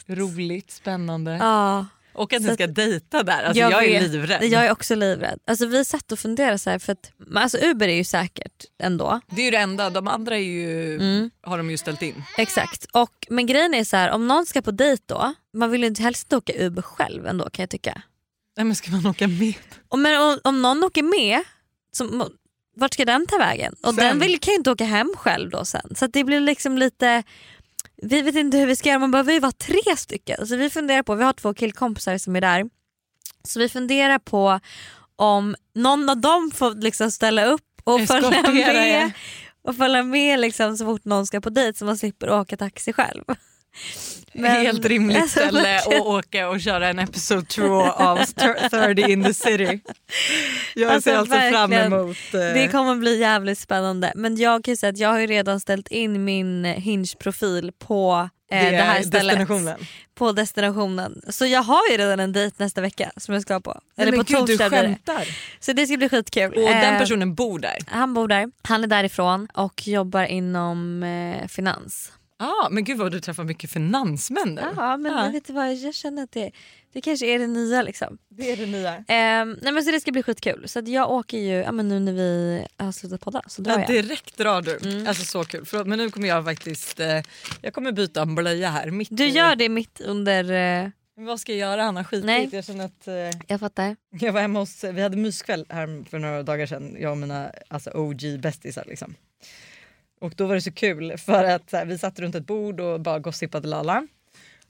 [0.07, 1.37] roligt, spännande.
[1.41, 3.43] Ja, Och att Så ni att- ska dejta där.
[3.43, 4.11] Alltså jag, är vet.
[4.11, 4.43] livrädd.
[4.43, 5.39] Jag är också livrädd.
[5.47, 9.19] Alltså, vi satt och funderade så här för att alltså, Uber är ju säkert ändå.
[9.29, 11.31] Det är ju det enda, de andra är ju, Mm.
[11.41, 12.23] har de ju ställt in.
[12.37, 12.85] Exakt.
[12.93, 15.87] Och, men grejen är så här, om någon ska på dejt då, man vill ju
[15.87, 18.01] inte helst inte åka Uber själv ändå kan jag tycka.
[18.57, 19.53] Nej men ska man åka med?
[19.89, 21.41] Och, men om, om någon åker med,
[21.91, 22.29] så, må-
[22.75, 23.73] vart ska den ta vägen?
[23.83, 23.95] Och Sen.
[23.95, 25.93] den vill, kan ju inte åka hem själv då sen.
[25.95, 27.23] Så det blir liksom lite,
[28.03, 30.47] vi vet inte hur vi ska göra, man behöver ju vara tre stycken.
[30.47, 32.65] Så vi funderar på, vi har två killkompisar som är där.
[33.43, 34.59] Så vi funderar på
[35.15, 39.11] om någon av dem får liksom ställa upp och följa med, er.
[39.63, 42.93] och följa med liksom så fort någon ska på dejt så man slipper åka taxi
[42.93, 43.23] själv.
[44.33, 49.33] Men- Helt rimligt ställe att åka och köra en episode 2 av 30 in the
[49.33, 49.79] city.
[50.75, 52.17] Jag Alltså, ser alltså fram emot...
[52.33, 54.11] eh, Det kommer bli jävligt spännande.
[54.15, 58.59] Men jag kan säga att jag har ju redan ställt in min Hinge-profil på eh,
[58.71, 59.11] det, här stället.
[59.39, 59.77] destinationen.
[60.15, 61.21] På destinationen.
[61.29, 63.79] Så jag har ju redan en dejt nästa vecka som jag ska på.
[63.97, 64.87] Eller Nej, på gud, du torsdag blir det.
[64.87, 65.27] skämtar.
[65.59, 66.53] Så det ska bli skitkul.
[66.53, 67.77] Och den Eh, personen bor där.
[67.87, 72.11] Han bor där, han är därifrån och jobbar inom eh, finans.
[72.43, 74.61] Ah, men gud vad du träffar mycket finansmän nu.
[74.75, 75.29] Ja men Ja.
[75.31, 76.51] vet du vad, jag känner att det,
[76.93, 78.17] det kanske är det nya liksom.
[78.29, 78.95] Det är det nya.
[78.95, 80.67] Eh, nej men så det ska bli skitkul.
[80.67, 83.79] Så jag åker ju, ja, men nu när vi har slutat podda så drar Ja,
[83.79, 83.87] jag.
[83.87, 84.79] direkt drar du.
[84.89, 85.07] Mm.
[85.07, 85.65] Alltså så kul.
[85.65, 86.99] Förlåt, men nu kommer jag faktiskt...
[86.99, 87.21] Eh,
[87.61, 88.91] jag kommer byta en blöja här.
[88.91, 90.51] Mitt Du i- gör det mitt under...
[90.83, 92.03] Eh, Vad ska jag göra Hanna?
[92.03, 92.25] Skitigt.
[92.25, 92.49] Nej.
[92.51, 93.07] Jag känner att...
[93.07, 93.13] Eh,
[93.47, 93.95] jag fattar.
[94.09, 94.83] jag var hemma hos...
[94.83, 96.95] Vi hade myskväll här för några dagar sedan.
[96.99, 99.15] Jag och mina alltså, OG-bästisar liksom.
[100.23, 102.99] Och då var det så kul för att här, vi satt runt ett bord och
[102.99, 104.07] bara gossipade lalla.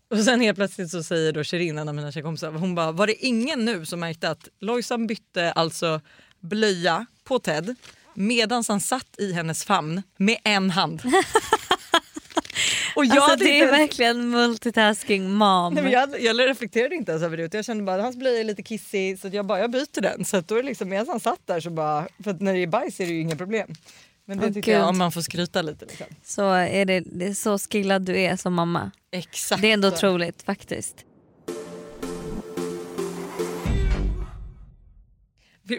[0.09, 3.07] Och sen helt plötsligt så säger då Shirin, en av mina tjejkompisar, hon bara var
[3.07, 6.01] det ingen nu som märkte att Lojsan bytte alltså
[6.39, 7.75] blöja på Ted
[8.13, 11.01] medan han satt i hennes famn med en hand.
[12.95, 15.73] och jag Alltså, det är verkligen multitasking mom.
[15.73, 17.53] Nej, men jag, jag reflekterade inte ens över det.
[17.53, 20.25] Jag kände bara att hans blöja är lite kissig så jag bara jag byter den.
[20.25, 22.59] Så att då är det liksom, medan han satt där så bara, för när det
[22.59, 23.75] är bajs är det ju inga problem.
[24.25, 24.89] Men det Åh, tycker jag Gud.
[24.89, 25.86] om man får skryta lite.
[25.86, 26.05] Liksom.
[26.23, 28.91] Så är det, det är så skillad du är som mamma.
[29.12, 29.62] Exakt.
[29.62, 31.05] Det är ändå otroligt faktiskt.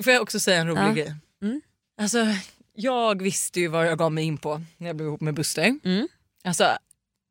[0.05, 0.93] Får jag också säga en rolig Ja.
[0.93, 1.15] grej?
[1.43, 1.61] Mm.
[2.01, 2.27] Alltså,
[2.75, 5.79] jag visste ju vad jag gav mig in på när jag blev ihop med Buster.
[5.85, 6.09] Mm.
[6.45, 6.65] Alltså,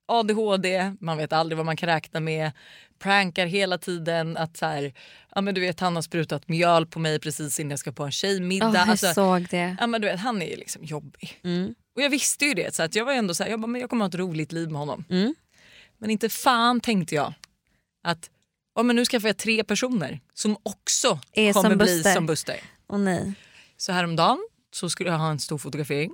[0.05, 2.51] ADHD, man vet aldrig vad man kan räkna med.
[2.99, 4.37] Prankar hela tiden.
[4.37, 4.93] Att så här,
[5.35, 8.03] ja, men du vet, han har sprutat mjöl på mig precis innan jag ska på
[8.03, 8.67] en tjejmiddag.
[8.67, 9.77] Åh, jag alltså, såg det.
[9.79, 11.39] ja, men du vet, han är ju liksom jobbig.
[11.43, 11.75] Mm.
[11.95, 13.81] Och jag visste ju det så att jag var ändå så här, jag, bara, men
[13.81, 15.05] jag kommer ha ett roligt liv med honom.
[15.09, 15.35] Mm.
[15.97, 17.33] Men inte fan tänkte jag
[18.03, 18.29] att
[18.75, 22.59] ja, men nu skaffar jag tre personer som också Är kommer som bli som Buster.
[22.87, 23.33] Åh nej.
[23.77, 26.11] Så häromdagen så skulle jag ha en stor fotografering.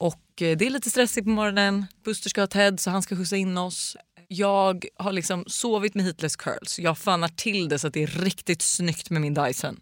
[0.00, 1.86] Och eh, det är lite stressigt på morgonen.
[2.04, 3.96] Buster ska ha Ted så han ska skjutsa in oss.
[4.28, 6.78] Jag har liksom sovit med heatless curls.
[6.78, 9.80] Jag fannar till det så att det är riktigt snyggt med min Dyson.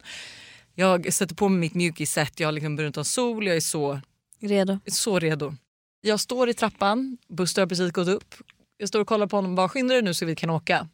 [0.74, 4.00] Jag sätter på mig mitt mjukisset, jag har liksom brunt av sol, jag är så
[4.40, 4.78] Redo.
[4.86, 5.54] så redo.
[6.00, 8.34] Jag står i trappan, Buster har precis gått upp.
[8.76, 10.88] Jag står och kollar på honom och bara skynda dig nu så vi kan åka.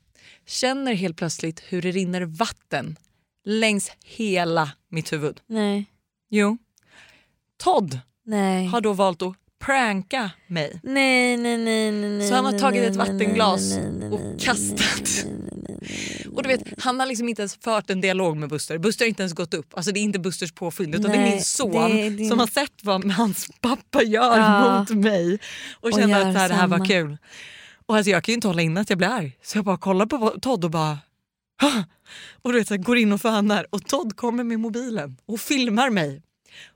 [0.46, 2.96] Känner helt plötsligt hur det rinner vatten
[3.44, 5.40] längs hela mitt huvud.
[5.46, 5.84] Nej.
[6.30, 6.58] Jo.
[7.56, 8.66] Todd Nej.
[8.66, 9.34] har då valt att
[9.64, 10.80] pranka mig.
[10.82, 12.28] Nej, nej, nej, nej, nej.
[12.28, 15.24] Så han har nej, tagit nej, ett nej, vattenglas nej, nej, nej, och nej, kastat.
[15.24, 18.36] nej, nej, nej, nej, Och du vet, han har liksom inte ens fört en dialog
[18.36, 18.78] med Buster.
[18.78, 19.66] Buster har inte ens gått upp.
[19.76, 22.38] Alltså det är inte Busters påfund utan det är Nej, min son det din- som
[22.38, 24.78] har sett vad hans pappa gör Ja.
[24.78, 25.38] mot mig
[25.80, 27.16] och Och känner att det här, det här var kul.
[27.86, 29.38] Och alltså, jag kan ju inte hålla in att jag blir arg.
[29.42, 30.98] Så jag bara kollar på Todd och bara
[31.60, 31.82] "Hah!"
[32.42, 35.90] och du vet, så går in och fönar och Todd kommer med mobilen och filmar
[35.90, 36.22] mig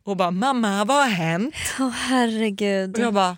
[0.05, 1.55] och bara mamma vad har hänt?
[1.81, 2.97] Åh herregud.
[2.97, 3.37] Och jag bara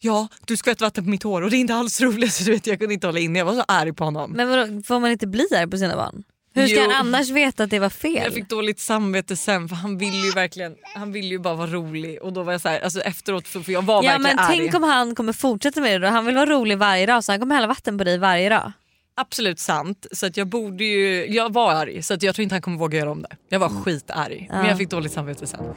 [0.00, 2.32] ja du skvätter vatten på mitt hår och det är inte alls roligt.
[2.34, 4.30] Så du vet, jag kunde inte hålla inne, jag var så arg på honom.
[4.32, 6.22] Men vadå, får man inte bli arg på sina barn?
[6.54, 6.90] Hur ska Jo.
[6.90, 8.22] han annars veta att det var fel?
[8.24, 11.70] Jag fick dåligt samvete sen för han ville ju verkligen han ville ju bara vara
[11.70, 14.36] rolig och då var jag så här, alltså efteråt för, för jag var ja verkligen
[14.36, 14.56] men arg.
[14.58, 16.12] tänk om han kommer fortsätta med det då.
[16.12, 18.72] Han vill vara rolig varje dag så han kommer hälla vatten på dig varje dag.
[19.14, 20.06] Absolut sant.
[20.12, 22.78] Så att jag borde ju, jag var arg så att jag tror inte han kommer
[22.78, 23.36] våga göra om det.
[23.48, 25.74] Jag var skitarg men jag fick dåligt samvete sen.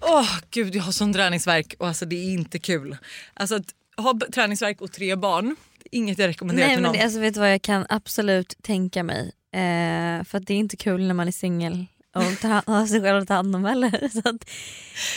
[0.00, 2.96] Åh gud jag har sån träningsverk och alltså det är inte kul.
[3.34, 5.56] Alltså att ha träningsverk och tre barn,
[5.90, 6.98] inget jag rekommenderar Nej till men någon.
[6.98, 9.32] det, alltså, vet du vad jag kan absolut tänka mig.
[9.52, 13.02] Eh, för att det är inte kul när man är singel och ta, ha sig
[13.02, 14.08] själv att ta hand om heller.
[14.12, 14.50] Så att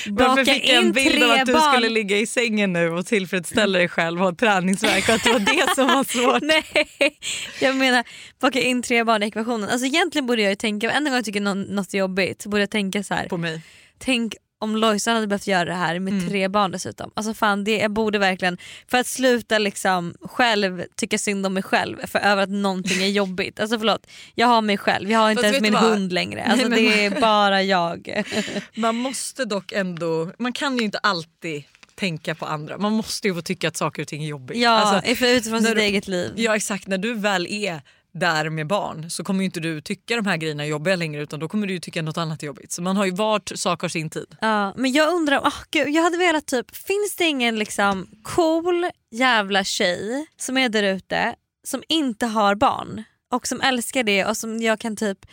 [0.08, 1.74] Varför fick jag en bild av att du barn.
[1.74, 5.32] skulle ligga i sängen nu och tillfredsställa dig själv och ha träningsverk och att det
[5.32, 6.42] var det som var svårt?
[6.42, 7.18] Nej,
[7.62, 8.04] jag menar
[8.40, 9.70] baka in tre barn i ekvationen.
[9.70, 12.62] Alltså egentligen borde jag tänka, en gång jag tycker nå- något är jobbigt så borde
[12.62, 13.28] jag tänka så här.
[13.28, 13.62] På mig.
[14.00, 16.30] Tänk om Lojsan hade behövt göra det här med Mm.
[16.30, 17.12] tre barn dessutom.
[17.16, 21.64] Alltså fan det, jag borde verkligen, för att sluta liksom själv tycka synd om mig
[21.64, 23.60] själv för över att någonting är jobbigt.
[23.60, 25.82] Alltså förlåt, jag har mig själv, jag har inte Fast ens min vad?
[25.84, 26.44] hund längre.
[26.44, 28.24] Alltså Nej, det är bara jag.
[28.76, 31.64] Man måste dock ändå, man kan ju inte alltid
[31.96, 32.78] tänka på andra.
[32.78, 34.58] Man måste ju få tycka att saker och ting är jobbigt.
[34.58, 36.32] Ja, Alltså, utifrån sitt du- eget liv.
[36.36, 37.82] ja exakt, när du väl är
[38.20, 41.22] där med barn så kommer ju inte du tycka de här grejerna är jobbiga längre
[41.22, 42.72] utan då kommer du ju tycka något annat är jobbigt.
[42.72, 44.36] Så man har ju vart sak har sin tid.
[44.42, 48.86] Ja, men jag undrar, oh, gud, jag hade velat typ, finns det ingen liksom cool
[49.12, 54.38] jävla tjej som är där ute som inte har barn och som älskar det och
[54.38, 55.26] som jag kan typ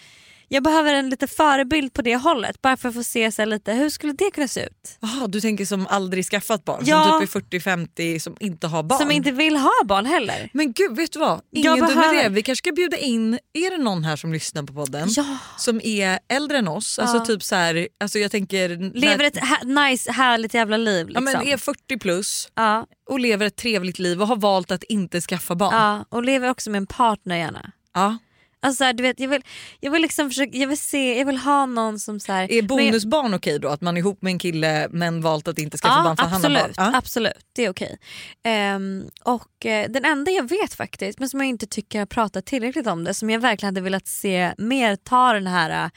[0.48, 3.72] jag behöver en lite förebild på det hållet bara för att få se så lite
[3.72, 4.98] hur skulle det kunna se ut?
[5.00, 6.82] Jaha, du tänker som aldrig skaffat barn?
[6.86, 7.04] Ja.
[7.04, 8.98] Som typ är 40-50 som inte har barn?
[8.98, 10.50] Som inte vill ha barn heller.
[10.52, 11.40] Men gud, vet du vad?
[11.50, 12.28] Jag Ingen dum behöver- idé.
[12.28, 15.38] Vi kanske ska bjuda in, är det någon här som lyssnar på podden Ja.
[15.58, 16.98] som är äldre än oss?
[16.98, 17.24] Alltså Ja.
[17.24, 18.68] typ så här, alltså jag tänker...
[18.94, 21.06] Lever när- ett ha- nice härligt jävla liv.
[21.14, 21.24] ja, Liksom.
[21.24, 25.20] men är 40 plus ja, och lever ett trevligt liv och har valt att inte
[25.20, 25.74] skaffa barn.
[25.74, 27.70] ja, och lever också med en partner gärna.
[27.94, 28.16] Ja.
[28.64, 29.42] Alltså, du vet, jag, vill,
[29.80, 32.62] jag vill liksom försöka, jag vill se, jag vill ha någon som så här, Är
[32.62, 33.68] men- bonusbarn okej då?
[33.68, 36.42] Att man är ihop med en kille men valt att inte skaffa barn för han
[36.44, 36.56] har barn?
[36.56, 36.92] absolut, Ja.
[36.98, 37.98] absolut, det är okej.
[38.44, 42.46] Ehm, och eh, den enda jag vet faktiskt, men som jag inte tycker har pratat
[42.46, 45.90] tillräckligt om det, som jag verkligen hade velat se mer ta den här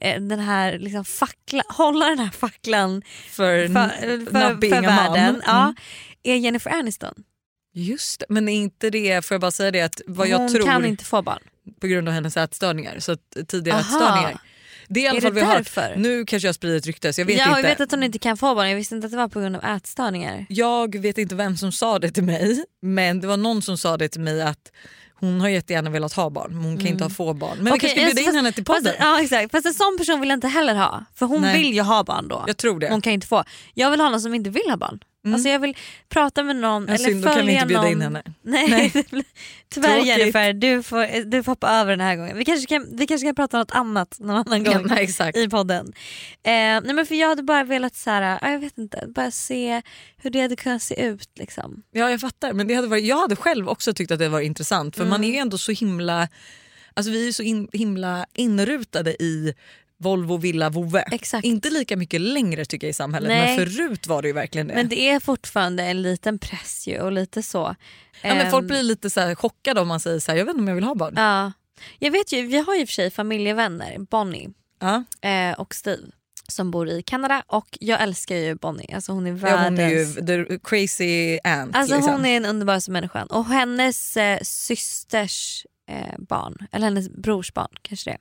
[0.00, 5.62] eh, den här liksom fackla, hålla den här facklan För, för, för, för världen ja,
[5.62, 5.74] Mm.
[6.22, 7.14] är Jennifer Aniston.
[7.76, 10.50] Just det, men är inte det, får jag bara säga det att vad Hon jag
[10.52, 11.38] tror kan inte få barn.
[11.80, 13.80] på grund av hennes ätstörningar, så att tidiga Aha.
[13.82, 14.38] ätstörningar.
[14.88, 15.96] Det är i alla fall vi har hört.
[15.96, 17.60] Nu kanske jag sprider ett rykte så jag vet ja, inte.
[17.60, 19.40] jag vet att hon inte kan få barn, jag visste inte att det var på
[19.40, 20.46] grund av ätstörningar.
[20.48, 23.96] Jag vet inte vem som sa det till mig men det var någon som sa
[23.96, 24.72] det till mig att
[25.14, 27.56] hon har jättegärna velat ha barn men hon kan inte ha få barn.
[27.56, 27.72] Men vi Mm.
[27.74, 28.84] Okej, kanske ska bjuda fast- in henne till podden.
[28.84, 31.04] Fast, ja exakt, fast en sån person vill jag inte heller ha.
[31.14, 31.58] För hon Nej.
[31.62, 32.44] vill ju ha barn då.
[32.46, 32.88] Jag tror det.
[32.90, 33.44] Hon kan inte få.
[33.74, 35.00] Jag vill ha någon som inte vill ha barn.
[35.32, 35.76] Alltså jag vill
[36.08, 36.88] prata med någon Mm.
[36.88, 37.92] Ja, eller synd, då följa kan vi inte bjuda någon.
[37.92, 38.22] in henne.
[38.42, 38.90] Nej, Nej.
[39.74, 40.06] tyvärr Tråkigt.
[40.06, 42.36] Jennifer, du får, du får hoppa över den här gången.
[42.38, 45.04] Vi kanske kan, vi kanske kan prata om något annat någon annan Ja, gång nej,
[45.04, 45.36] exakt.
[45.38, 45.86] i podden.
[46.42, 49.30] Eh, nej men för jag hade bara velat så här, ja, jag vet inte, bara
[49.30, 49.82] se
[50.16, 51.28] hur det hade kunnat se ut.
[51.38, 51.82] Liksom.
[51.92, 54.40] Ja jag fattar men det hade varit, jag hade själv också tyckt att det var
[54.40, 55.10] intressant för Mm.
[55.10, 56.28] man är ju ändå så himla
[56.94, 59.54] alltså vi är så in, himla inrutade i
[60.04, 61.00] Volvo, villa, vovve.
[61.12, 61.44] Exakt.
[61.44, 63.56] Inte lika mycket längre tycker jag i samhället Nej.
[63.56, 64.74] men förut var det ju verkligen det.
[64.74, 67.76] Men det är fortfarande en liten press ju och lite så.
[68.22, 70.44] ja, men folk Ehm, blir lite så här chockade om man säger så här, jag
[70.44, 71.14] vet inte om jag vill ha barn.
[71.16, 71.52] Ja.
[71.98, 74.48] Jag vet ju, vi har ju i och för sig familjevänner, Bonnie
[74.80, 75.04] Ja.
[75.28, 76.02] eh, och Steve
[76.48, 78.94] som bor i Kanada och jag älskar ju Bonnie.
[78.94, 79.78] Alltså hon är Ja, världens...
[80.18, 81.76] hon är ju the crazy ant.
[81.76, 82.12] alltså liksom.
[82.14, 87.68] hon är den underbaraste människan och hennes eh, systers eh, barn, eller hennes brors barn
[87.82, 88.16] kanske det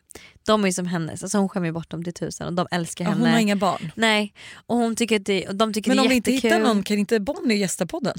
[0.46, 3.18] De är som hennes, alltså hon skämmer bort dem till tusen och de älskar henne.
[3.26, 3.92] hon har inga barn.
[3.96, 4.34] Nej,
[4.66, 6.52] och hon tycker att det, och de tycker Men det är om vi inte jättekul.
[6.58, 8.18] hittar någon kan inte Bonnie gästa podden?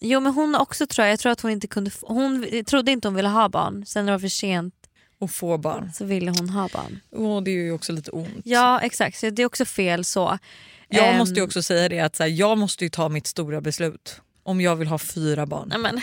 [0.00, 3.08] Jo men hon också tror jag, jag tror att hon inte kunde, hon trodde inte
[3.08, 4.74] hon ville ha barn, sen när det var för sent
[5.18, 5.92] Och få barn.
[5.94, 7.00] så ville hon ha barn.
[7.10, 8.28] Åh, det är ju också lite ont.
[8.44, 10.38] Ja exakt, så det är också fel så.
[10.88, 13.26] Jag Ehm, måste ju också säga det att så här, jag måste ju ta mitt
[13.26, 14.20] stora beslut.
[14.42, 15.68] Om jag vill ha fyra barn.
[15.68, 16.00] Nej, men,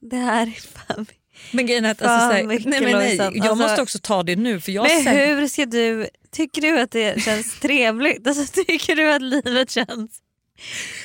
[0.00, 1.06] det här är fan...
[1.50, 3.98] Men grejen är att alltså, så här, mycket nej, men nej, jag Alltså- måste också
[4.02, 7.60] ta det nu för jag Men sett- hur ska du, tycker du att det känns
[7.60, 8.26] trevligt?
[8.26, 10.20] Alltså, tycker du att livet känns...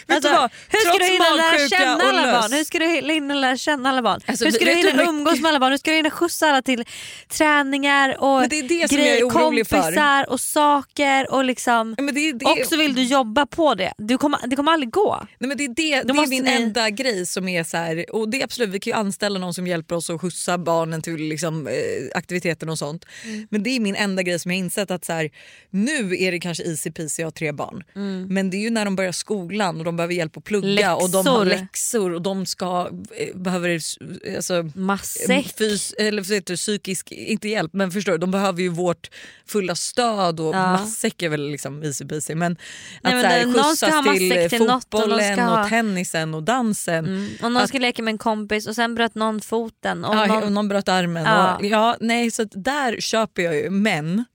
[0.07, 0.23] Vad?
[0.69, 2.53] hur ska du hinna lära känna alla lös- barn?
[2.53, 4.21] Hur ska du hinna lära känna alla barn?
[4.25, 5.71] Alltså, hur ska du hinna umgås mycket- med alla barn?
[5.71, 6.85] Hur ska du hinna skjutsa alla till
[7.27, 9.81] träningar och Men det är det som jag är orolig för.
[9.81, 13.93] kompisar och saker och liksom Ja, det, det, och så vill du jobba på det.
[13.97, 15.25] Du kommer, det kommer aldrig gå.
[15.39, 18.29] Nej, men det är, det, det är min enda grej som är så här, och
[18.29, 21.15] det är absolut vi kan ju anställa någon som hjälper oss att skjutsa barnen till
[21.17, 21.73] liksom, eh,
[22.15, 23.05] aktiviteten och sånt.
[23.23, 23.47] Mm.
[23.51, 25.29] Men det är min enda grej som jag insett att så här,
[25.69, 27.83] nu är det kanske easy peasy att ha tre barn.
[28.29, 29.38] Men det är ju när de börjar skolan
[29.77, 31.61] och de behöver hjälp att plugga och de har Läxor.
[31.61, 35.57] läxor och de ska, eh, behöver eh, alltså, Matsäck.
[35.57, 39.09] Fys, eller heter det, psykisk, inte hjälp men förstår du, de behöver ju vårt
[39.47, 40.71] fulla stöd och Ja.
[40.71, 42.57] matsäck är väl liksom easy peasy men
[43.01, 47.05] Nej, att men så här, skjutsas till, till och fotbollen och, ha- tennisen och dansen.
[47.05, 47.29] Mm.
[47.43, 50.05] Och någon ska leka med en kompis och sen bröt någon foten.
[50.05, 50.43] Och Ja, någon...
[50.43, 51.25] och någon bröt armen.
[51.25, 51.55] Ja.
[51.55, 53.69] Och, ja, nej, så att där köper jag ju.
[53.69, 54.25] Men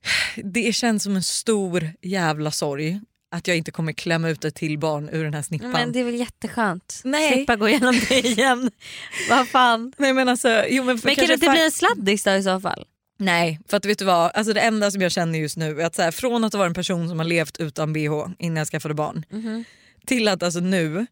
[0.45, 3.01] det känns som en stor jävla sorg
[3.35, 5.71] att jag inte kommer klämma ut ett till barn ur den här snippan.
[5.71, 7.01] Men det är väl jätteskönt.
[7.05, 7.33] Nej.
[7.33, 8.71] Slippa gå igenom det igen.
[9.31, 9.93] Vad fan.
[9.97, 12.61] Nej, men alltså, jo, men Men kan det inte bli en sladdis då i så
[12.61, 12.85] fall?
[13.19, 14.31] Nej, för att vet du vad?
[14.35, 16.67] Alltså det enda som jag känner just nu är att så här, från att vara
[16.67, 19.65] en person som har levt utan bh innan jag skaffade barn Mhm.
[20.07, 21.07] till att alltså nu,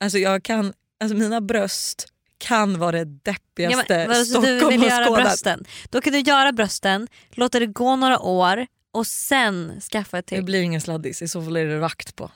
[0.00, 2.06] alltså jag kan, alltså mina bröst
[2.38, 5.22] kan vara det deppigaste men, vadå, så Stockholm du vill har göra skådat.
[5.24, 5.64] brösten.
[5.90, 10.36] Då kan du göra brösten, låta det gå några år och sen skaffa ett Det
[10.36, 10.44] till.
[10.44, 12.30] blir ingen sladdis, i så fall är det rakt på.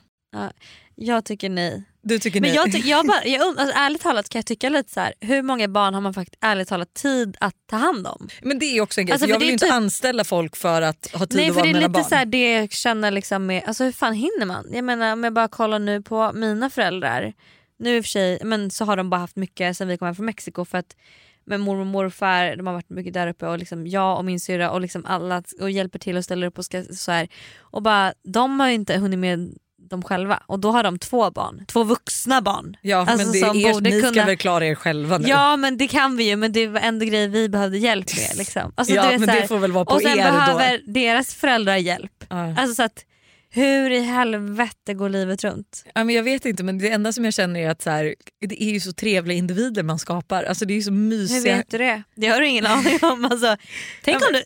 [0.95, 1.83] Jag tycker nej.
[2.03, 2.57] Du tycker Men nej?
[2.57, 5.13] jag, ty- jag, bara, jag alltså, ärligt talat kan jag tycka lite så här.
[5.21, 8.29] hur många barn har man faktiskt ärligt talat tid att ta hand om?
[8.43, 9.67] Men det är också en grej, Alltså, för jag för vill det ju är inte
[9.67, 11.89] typ- anställa folk för att ha tid Nej att för vara det är med mina
[11.89, 12.05] lite barn.
[12.09, 14.67] så här, det jag känner liksom med, alltså hur fan hinner man?
[14.73, 17.33] Jag menar om jag bara kollar nu på mina föräldrar.
[17.79, 20.07] Nu i och för sig men så har de bara haft mycket sen vi kom
[20.07, 20.97] hem från Mexiko för att
[21.45, 24.41] med mormor och morfar, de har varit mycket där uppe och liksom jag och min
[24.41, 27.29] syrra och liksom alla och hjälper till och ställer upp och ska, så här.
[27.61, 29.55] Och bara, de har ju inte hunnit med
[29.91, 32.77] dem själva och då har de två barn, två vuxna barn.
[32.83, 35.29] ja, alltså, men det är er, ni ska kunna- väl klara er själva nu?
[35.29, 38.37] Ja men det kan vi ju men det var ändå grejer vi behövde hjälp med.
[38.39, 38.73] Liksom.
[38.75, 40.93] Alltså, Ja, men här, det får väl vara på och sen er behöver då.
[40.93, 42.25] deras föräldrar hjälp.
[42.29, 42.55] Ja.
[42.59, 43.05] Alltså så att
[43.55, 45.85] hur i helvete går livet runt?
[45.95, 48.15] Ja, men jag vet inte men det enda som jag känner är att så här,
[48.41, 50.45] det är ju så trevliga individer man skapar.
[50.45, 51.57] Alltså, det är ju så Hur mysiga.
[51.57, 52.03] vet du det?
[52.15, 53.25] Det har du ingen aning om.
[53.25, 53.57] Alltså,
[54.05, 54.43] tänk Ja, om du,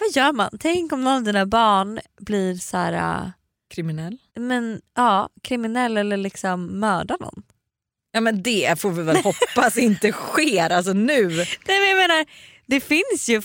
[0.00, 0.50] vad gör man?
[0.60, 3.30] Tänk om någon av dina barn blir så här, äh,
[3.74, 4.18] Kriminell?
[4.38, 7.42] men, ja, kriminell eller liksom mördar någon.
[8.12, 11.26] Ja men det får vi väl hoppas inte sker alltså nu.
[11.28, 11.46] Nej,
[11.80, 12.26] men jag menar,
[12.66, 13.42] det finns ju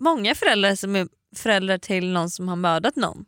[0.00, 3.24] många föräldrar som är föräldrar till någon som har mördat någon.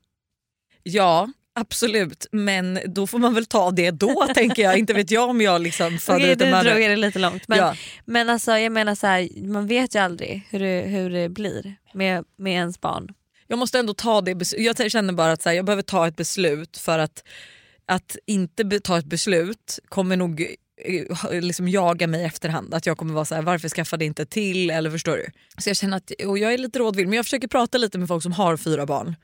[0.89, 4.79] Ja absolut men då får man väl ta det då tänker jag.
[4.79, 6.89] Inte vet jag om jag liksom föder ut en du drog mördare.
[6.89, 7.49] det lite långt.
[7.49, 7.75] Men, Ja.
[8.05, 11.77] men alltså, jag menar så här, man vet ju aldrig hur det, hur det blir
[11.95, 13.09] med, med ens barn.
[13.47, 14.53] Jag måste ändå ta det.
[14.59, 17.23] Jag känner bara att så här, jag behöver ta ett beslut för att
[17.89, 20.55] att inte ta ett beslut kommer nog
[21.31, 22.75] liksom jaga mig i efterhand.
[22.75, 24.71] Att jag kommer vara så här, varför skaffade inte till?
[24.71, 25.27] Eller förstår du?
[25.59, 28.09] Så jag känner att, och jag är lite rådvill men jag försöker prata lite med
[28.09, 29.17] folk som har fyra barn.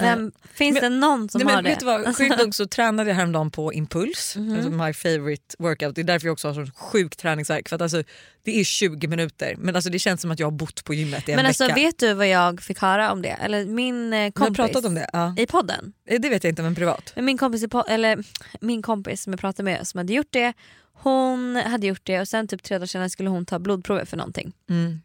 [0.00, 1.68] Vem, finns men- det någon som Nej, men har det?
[1.68, 2.16] vet du vad?
[2.16, 4.54] Sjukt nog så tränade jag häromdagen på Impuls, Mhm.
[4.54, 5.94] alltså my favorite workout.
[5.94, 7.68] Det är därför jag också har så sjuk träningsvärk.
[7.68, 8.02] För att alltså,
[8.44, 11.28] det är 20 minuter men alltså, det känns som att jag har bott på gymmet
[11.28, 11.74] i en men alltså, vecka.
[11.74, 13.28] vet du vad jag fick höra om det?
[13.42, 15.10] Eller min eh, Har kompis pratat om det?
[15.12, 15.34] Ja.
[15.38, 15.92] i podden.
[16.08, 17.12] Eh, Det vet jag inte men privat.
[17.16, 18.24] Men Min kompis, eller,
[18.60, 20.52] min kompis som jag pratade med som hade gjort det,
[20.92, 24.16] hon hade gjort det och sen typ tre dagar senare skulle hon ta blodprover för
[24.16, 24.52] någonting.
[24.70, 25.00] Mm.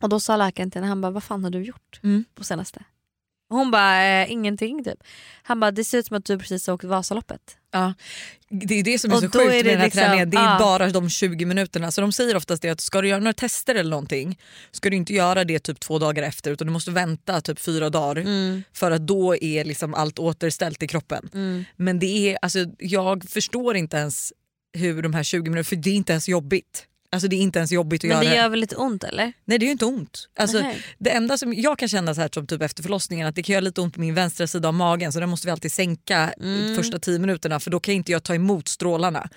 [0.00, 2.24] Och då sa läkaren till henne, han bara vad fan har du gjort Mm.
[2.34, 2.82] på senaste?
[3.48, 4.98] Hon bara eh, ingenting typ.
[5.42, 7.56] Han bara det ser ut som att du precis har åkt Vasaloppet.
[7.70, 7.94] Ja.
[8.48, 10.30] Det är det som är Och så sjukt är med det den här liksom- träningen.
[10.30, 10.58] Det är ja.
[10.58, 11.90] bara de 20 minuterna.
[11.92, 14.38] Så de säger oftast det att ska du göra några tester eller någonting
[14.70, 17.90] ska du inte göra det typ två dagar efter utan du måste vänta typ fyra
[17.90, 18.62] dagar Mm.
[18.72, 21.28] för att då är liksom allt återställt i kroppen.
[21.76, 24.32] Men det är, alltså, jag förstår inte ens
[24.76, 26.86] hur de här 20 minuterna, för det är inte ens jobbigt.
[27.12, 29.32] Alltså det är inte ens jobbigt att Men göra det gör väl lite ont eller?
[29.44, 30.28] Nej det är ju inte ont.
[30.38, 30.62] Alltså,
[30.98, 33.52] det enda som jag kan känna så här som typ efter förlossningen att det kan
[33.52, 36.32] göra lite ont på min vänstra sida av magen så den måste vi alltid sänka
[36.40, 36.76] Mm.
[36.76, 39.28] första 10 minuterna för då kan inte jag ta emot strålarna.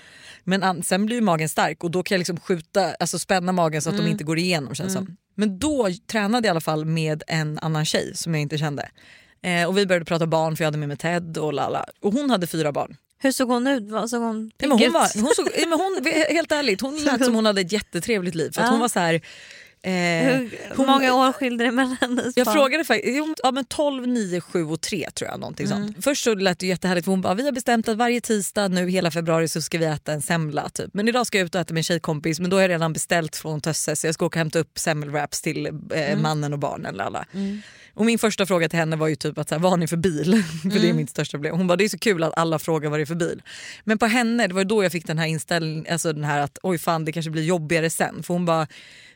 [0.44, 3.82] Men sen blir ju magen stark och då kan jag liksom skjuta, alltså spänna magen
[3.82, 4.06] så att Mm.
[4.06, 5.18] de inte går igenom känns som.
[5.36, 8.90] Men då tränade jag i alla fall med en annan tjej som jag inte kände.
[9.42, 11.86] Eh, och vi började prata barn för jag hade med mig Ted och lala.
[12.02, 12.96] Och hon hade fyra barn.
[13.22, 13.84] Hur såg hon ut?
[13.92, 14.94] Vad Såg hon pigg hon ut?
[14.94, 18.52] var, hon såg, men hon, helt ärligt, hon lät som hon hade ett jättetrevligt liv.
[18.52, 18.68] För Ja.
[18.70, 19.22] hon var så här,
[19.82, 22.56] Eh, Hur hon- många år skilde det mellan hennes Jag barn?
[22.56, 25.40] frågade faktiskt, ja, men 12, 9, 7 och 3 tror jag.
[25.40, 25.88] Någonting Mm.
[25.88, 26.04] sånt.
[26.04, 28.90] Först så lät det jättehärligt för hon bara vi har bestämt att varje tisdag nu
[28.90, 30.70] hela februari så ska vi äta en semla.
[30.70, 30.94] Typ.
[30.94, 32.94] Men idag ska jag ut och äta med en tjejkompis men då har jag redan
[32.94, 36.22] beställt från Tösse så jag ska åka och hämta upp semmelwraps till eh, Mm.
[36.22, 36.96] mannen och barnen.
[36.96, 37.26] Lalla.
[37.94, 39.88] Och min första fråga till henne var ju typ att så här, vad har ni
[39.88, 40.44] för bil?
[40.74, 41.58] för det är mitt största problem.
[41.58, 43.42] Hon bara det är så kul att alla frågar vad det är för bil.
[43.84, 46.58] Men på henne det var då jag fick den här inställningen, alltså den här att
[46.64, 48.24] oj fan det kanske blir jobbigare sen.
[48.24, 48.68] För hon bara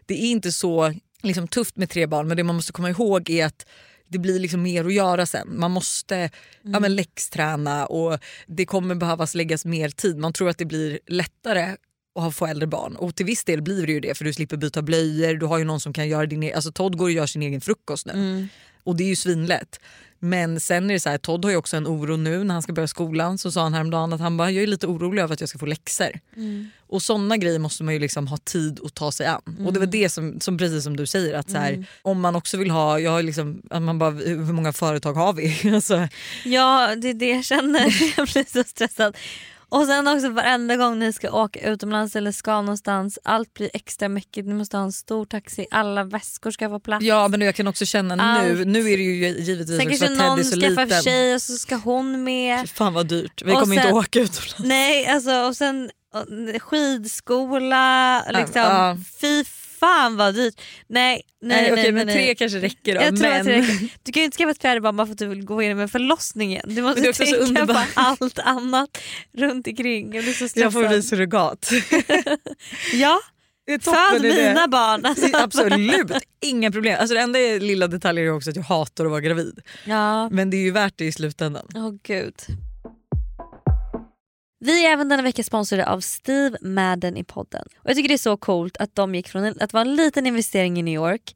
[0.05, 3.29] det är inte så liksom, tufft med tre barn men det man måste komma ihåg
[3.29, 3.65] är att
[4.07, 5.59] det blir liksom mer att göra sen.
[5.59, 6.29] Man måste
[6.61, 10.17] ja, men läxträna och det kommer behövas läggas mer tid.
[10.17, 11.75] Man tror att det blir lättare
[12.15, 14.57] ha- få äldre barn och till viss del blir det ju det för du slipper
[14.57, 17.11] byta blöjor, du har ju någon som kan göra din e- alltså Todd går och
[17.11, 18.47] gör sin egen frukost nu
[18.83, 19.79] och det är ju svinlätt.
[20.19, 22.61] Men sen är det så här, Todd har ju också en oro nu när han
[22.61, 25.33] ska börja skolan så sa han häromdagen att han bara jag är lite orolig över
[25.33, 26.19] att jag ska få läxor.
[26.87, 29.41] Och sådana grejer måste man ju liksom ha tid att ta sig an.
[29.65, 32.35] Och det var det som, som precis som du säger att så här, om man
[32.35, 35.69] också vill ha, jag har liksom, man bara, hur många företag har vi?
[35.75, 36.07] alltså,
[36.45, 39.17] Ja det är det jag känner, jag blir så stressad.
[39.73, 44.09] Och sen också varenda gång ni ska åka utomlands eller ska någonstans, allt blir extra
[44.09, 44.47] mäckigt.
[44.47, 47.05] Ni måste ha en stor taxi, alla väskor ska få plats.
[47.05, 48.67] ja men jag kan också känna nu, Allt.
[48.67, 51.01] nu är det ju givetvis Sen också kanske att Ted är någon så skaffar liten.
[51.03, 52.69] tjej och så ska hon med.
[52.69, 54.55] Fan vad dyrt, vi Och kommer inte sen- åka utomlands.
[54.59, 55.89] Nej alltså och sen
[56.59, 58.61] skidskola, liksom.
[58.61, 58.97] ja.
[59.21, 59.43] fy
[59.83, 60.61] fan vad dyrt.
[60.87, 62.15] Nej nej Nej, okej, nej, men nej.
[62.15, 63.01] tre kanske räcker då.
[63.01, 63.39] Jag tror men...
[63.39, 63.89] att det räcker.
[64.03, 65.77] Du kan ju inte skaffa ett fjärde barn bara för att du vill gå in
[65.77, 66.75] med förlossningen.
[66.75, 68.97] Du måste så tänka på allt annat
[69.37, 70.13] runt omkring.
[70.15, 70.63] Jag blir så stressad.
[70.63, 71.71] Jag får bli surrogat.
[72.93, 73.19] Ja,
[73.81, 75.05] föd mina barn.
[75.05, 75.27] Alltså.
[75.33, 76.11] Absolut,
[76.41, 76.97] inga problem.
[76.99, 79.59] Alltså det enda lilla detaljer är också att jag hatar att vara gravid.
[79.85, 81.67] Ja, Men det är ju värt det i slutändan.
[81.75, 82.35] åh gud.
[84.65, 87.65] Vi är även denna vecka sponsrade av Steve Madden i podden.
[87.77, 89.95] Och Jag tycker det är så coolt att de gick från en- att vara en
[89.95, 91.35] liten investering i New York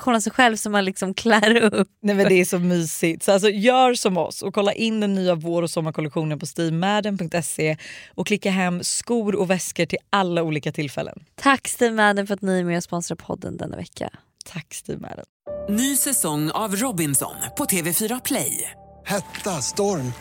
[0.00, 1.88] av sig själv som man liksom klär upp.
[2.02, 3.24] Nej men det är så mysigt.
[3.24, 7.76] Så alltså, gör som oss och kolla in den nya vår och sommarkollektionen på steamadden.se
[8.14, 11.24] och klicka hem skor och väskor till alla olika tillfällen.
[11.34, 14.10] Tack Steve Madden för att ni är med och sponsrar podden denna vecka.
[14.44, 15.24] Tack Steve Madden.
[15.68, 18.70] Ny säsong av Robinson på TV4 Play.
[19.04, 20.12] Hetta, storm,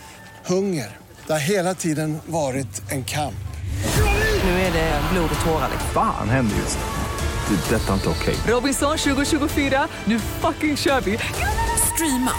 [0.46, 0.98] hunger.
[1.28, 3.36] Det har hela tiden varit en kamp.
[4.44, 5.70] Nu är det blod och tårar.
[5.72, 5.90] liksom.
[5.94, 7.05] Fan händer just nu.
[7.50, 7.76] Det.
[7.76, 8.36] Detta är inte okej.
[8.48, 11.18] Robinson 2024, nu fucking kör vi!
[11.94, 12.32] Streama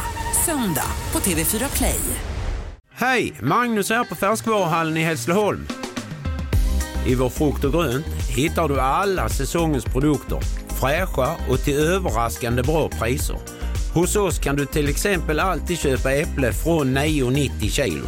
[0.46, 2.00] söndag på TV4 Play.
[2.92, 3.32] Hej!
[3.42, 5.66] Magnus här på Färskvaruhallen i Hässleholm.
[7.06, 10.38] I vår frukt och grönt hittar du alla säsongens produkter.
[10.80, 13.36] Fräscha och till överraskande bra priser.
[13.94, 18.06] Hos oss kan du till exempel alltid köpa äpple från 9,90 kilot.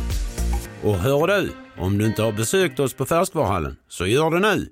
[0.82, 4.68] Och hör du, om du inte har besökt oss på Färskvaruhallen, så gör det nu!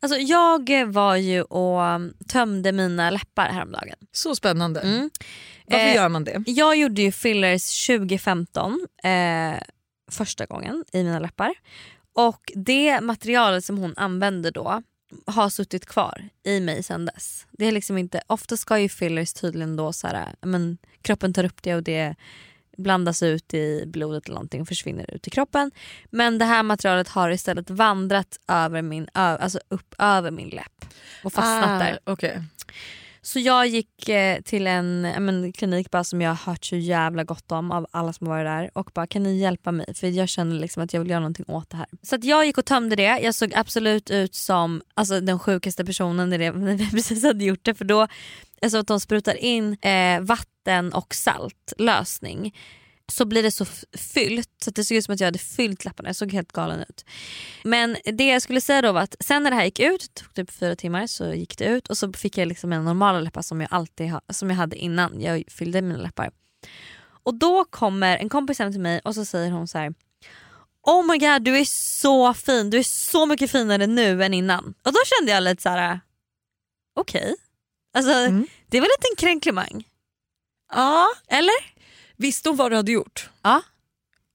[0.00, 3.96] Alltså jag var ju och um, tömde mina läppar häromdagen.
[4.12, 4.80] Så spännande.
[4.80, 5.10] Mm.
[5.66, 6.42] Varför Eh, gör man det?
[6.46, 9.60] Jag gjorde ju fillers 2015 eh,
[10.10, 11.54] första gången i mina läppar.
[12.14, 14.82] Och det materialet som hon använde då
[15.26, 17.46] har suttit kvar i mig sedan dess.
[17.50, 21.44] Det är liksom inte, ofta ska ju fillers tydligen då så här, men kroppen tar
[21.44, 22.14] upp det och det
[22.78, 25.70] blandas ut i blodet eller någonting och försvinner ut i kroppen.
[26.10, 30.84] Men det här materialet har istället vandrat över min, alltså upp över min läpp
[31.24, 31.98] och fastnat där.
[32.04, 32.42] Ah, okej.
[33.28, 37.24] Så jag gick eh, till en men, klinik bara som jag har hört så jävla
[37.24, 39.94] gott om av alla som har varit där och bara kan ni hjälpa mig?
[39.94, 41.86] För jag känner liksom att jag vill göra någonting åt det här.
[42.02, 45.84] Så att jag gick och tömde det, jag såg absolut ut som alltså, den sjukaste
[45.84, 47.74] personen när, det, när vi precis hade gjort det.
[47.74, 48.06] För då,
[48.62, 52.54] alltså att de sprutar in eh, vatten och saltlösning
[53.12, 53.64] så blir det så
[54.14, 56.08] fyllt så det såg ut som att jag hade fyllt läpparna.
[56.08, 57.04] Jag såg helt galen ut.
[57.64, 60.20] Men det jag skulle säga då var att sen när det här gick ut, det
[60.22, 63.20] tog typ fyra timmar, så gick det ut och så fick jag liksom mina normala
[63.20, 66.30] läppar som jag alltid ha, som jag hade innan jag fyllde mina läppar.
[67.22, 69.94] Och då kommer en kompis hem till mig och så säger hon så här.
[70.82, 71.64] Oh my god du är
[72.00, 74.74] så fin, du är så mycket finare nu än innan.
[74.84, 76.00] Och då kände jag lite så här.
[76.96, 77.34] okej.
[77.94, 78.46] Alltså Mm.
[78.66, 79.84] det väl en liten kränklimang?
[80.72, 81.08] Ja.
[81.28, 81.77] Eller?
[82.18, 83.30] Visste hon vad du hade gjort?
[83.42, 83.62] Ja.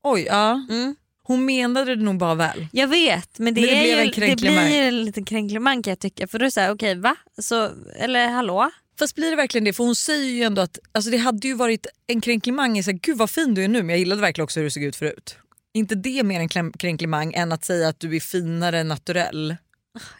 [0.04, 0.66] Oj, ja.
[0.70, 0.96] Mm.
[1.24, 2.68] Hon menade det nog bara väl.
[2.72, 4.66] Jag vet men det, Men det är blev ju, en det kränklimang.
[4.66, 6.28] blir ju en liten kränklimang kan jag tycka.
[6.28, 7.16] För då är det såhär, okej va?
[7.42, 7.70] Så,
[8.00, 8.72] eller hallå?
[9.00, 9.74] Fast blir det verkligen det?
[9.74, 12.92] För hon säger ju ändå att alltså det hade ju varit en kränklimang i så
[12.92, 14.84] här, gud vad fin du är nu men jag gillade verkligen också hur du såg
[14.84, 15.36] ut förut.
[15.74, 19.56] inte det mer en kränklimang än att säga att du är finare naturell?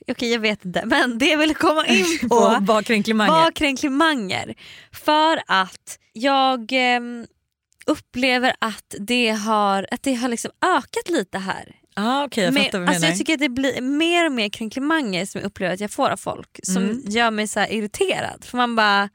[0.08, 2.82] Okej jag vet inte men det jag ville komma in på var
[3.52, 4.56] kränklimanger.
[4.92, 7.26] För att jag ehm,
[7.86, 11.76] upplever att det har, att det har liksom ökat lite här.
[11.96, 14.50] Ah, Okej jag fattar vad du alltså jag tycker att det blir mer och mer
[14.50, 17.02] kränklimanger som jag upplever att jag får av folk som Mm.
[17.08, 18.44] gör mig så irriterad.
[18.46, 19.10] För man bara,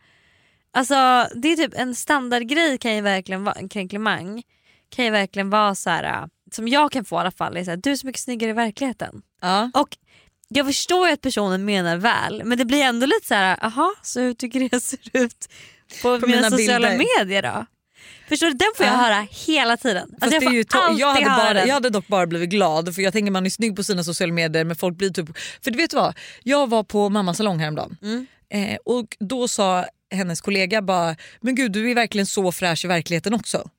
[0.72, 0.94] alltså
[1.34, 4.42] det är typ en standardgrej kan ju verkligen vara, en kränklimang
[4.90, 7.70] kan ju verkligen vara så här som jag kan få i alla fall, är så
[7.70, 9.22] här, du är så mycket snyggare i verkligheten.
[9.42, 9.70] ja.
[9.74, 9.96] Och
[10.50, 13.94] jag förstår ju att personen menar väl men det blir ändå lite så här, aha
[14.02, 15.48] så hur tycker du jag ser ut
[16.02, 17.04] på, På mina, mina sociala bilder.
[17.24, 17.66] medier då?
[18.28, 18.52] Förstår du?
[18.52, 18.98] Den får jag Ja.
[18.98, 20.08] höra hela tiden.
[20.20, 21.66] Fast Alltså ju får alltid jag, hade höra bara, den.
[21.68, 24.32] jag hade dock bara blivit glad för jag tänker man är snygg på sina sociala
[24.32, 25.26] medier men folk blir typ...
[25.64, 26.14] För du vet vad?
[26.42, 28.26] Jag var på mammas salong häromdagen Mm.
[28.50, 32.88] eh, och då sa hennes kollega bara men gud du är verkligen så fräsch i
[32.88, 33.70] verkligheten också.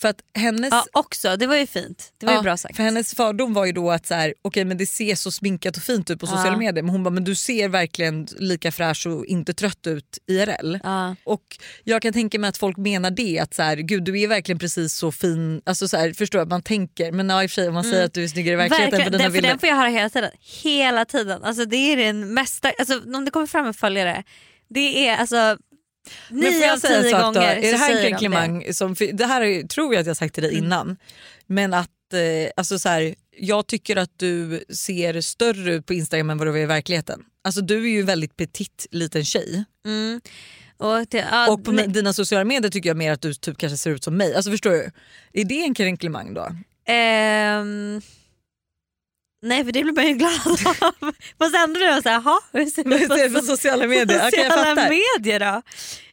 [0.00, 2.12] För att hennes Ja, också, det var ju fint.
[2.18, 2.76] Det var Ja, bra sagt.
[2.76, 5.76] För hennes fördom var ju då att så här, okay, men det ser så sminkat
[5.76, 6.30] och fint ut på Ja.
[6.36, 10.18] sociala medier men hon bara men du ser verkligen lika fräsch och inte trött ut
[10.26, 10.78] IRL.
[10.82, 11.16] Ja.
[11.24, 14.28] Och jag kan tänka mig att folk menar det att så här, gud du är
[14.28, 17.50] verkligen precis så fin, alltså så här, förstår jag, man tänker men ja, i och
[17.50, 19.32] för sig om man säger att du är snyggare i verkligheten Verkligen, på dina den,
[19.32, 19.48] bilder.
[19.48, 20.30] den får jag höra hela tiden.
[20.62, 21.44] Hela tiden.
[21.44, 24.24] Alltså, det är den mesta, alltså, om det kommer fram en följare,
[24.68, 25.58] det är alltså
[26.30, 27.40] nio av tio gånger då?
[27.40, 28.74] Är det här en säger de kränklimang?
[28.74, 30.64] Som, det här är, tror jag att jag sagt till dig Mm.
[30.64, 30.96] innan.
[31.46, 36.30] Men att eh, alltså så här, jag tycker att du ser större ut på Instagram
[36.30, 37.22] än vad du är i verkligheten.
[37.44, 39.64] Alltså du är ju en väldigt petit liten tjej.
[39.84, 39.90] det.
[39.90, 40.20] Mm.
[40.76, 43.76] Och, det, ja, och på dina sociala medier tycker jag mer att du typ kanske
[43.76, 44.34] ser ut som mig.
[44.34, 44.90] Alltså förstår du?
[45.32, 46.48] Är det en kränklimang då?
[46.86, 48.00] ehm,
[49.42, 50.32] nej för det blir man ju glad
[50.80, 51.12] av.
[51.38, 52.84] Fast ändå blir man såhär, jaha hur ser
[53.18, 54.30] det ut på sociala medier?
[54.30, 54.88] Sociala fattar.
[54.90, 55.62] medier då?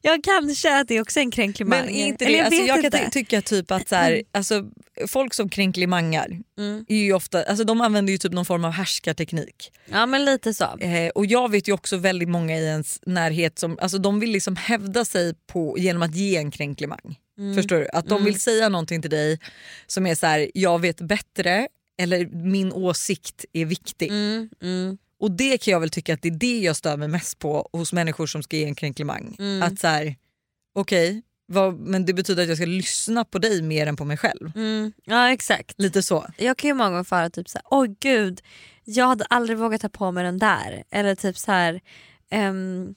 [0.01, 1.79] Ja kanske att det är också en kränklimang.
[1.79, 2.97] Men är inte Eller det, jag alltså, jag kan inte.
[2.97, 4.63] ty- tycka typ att så här, alltså,
[5.07, 6.85] folk som kränklimangar Mm.
[6.87, 9.71] är ju ofta, alltså, de använder ju typ någon form av härskarteknik.
[9.85, 10.77] Ja men lite så.
[10.79, 14.31] Eh, och jag vet ju också väldigt många i ens närhet som alltså, de vill
[14.31, 17.15] liksom hävda sig på, genom att ge en kränklimang.
[17.39, 17.55] Mm.
[17.55, 17.87] Förstår du?
[17.93, 19.39] Att de vill säga någonting till dig
[19.87, 21.67] som är så här: jag vet bättre
[21.97, 24.09] eller min åsikt är viktig.
[24.09, 27.07] Mm, mm, Och det kan jag väl tycka att det är det jag stör mig
[27.07, 29.35] mest på hos människor som ska ge en kränklimang.
[29.39, 29.63] Mm.
[29.63, 30.15] Att så här,
[30.75, 34.17] okej, vad- men det betyder att jag ska lyssna på dig mer än på mig
[34.17, 34.51] själv.
[34.55, 34.91] mm.
[35.05, 35.73] Ja exakt.
[35.81, 36.27] Lite så.
[36.37, 38.41] Jag kan ju många gånger få höra typ såhär, oj gud
[38.83, 40.83] jag hade aldrig vågat ta på mig den där.
[40.91, 41.81] Eller typ så här.
[42.29, 42.95] ehm,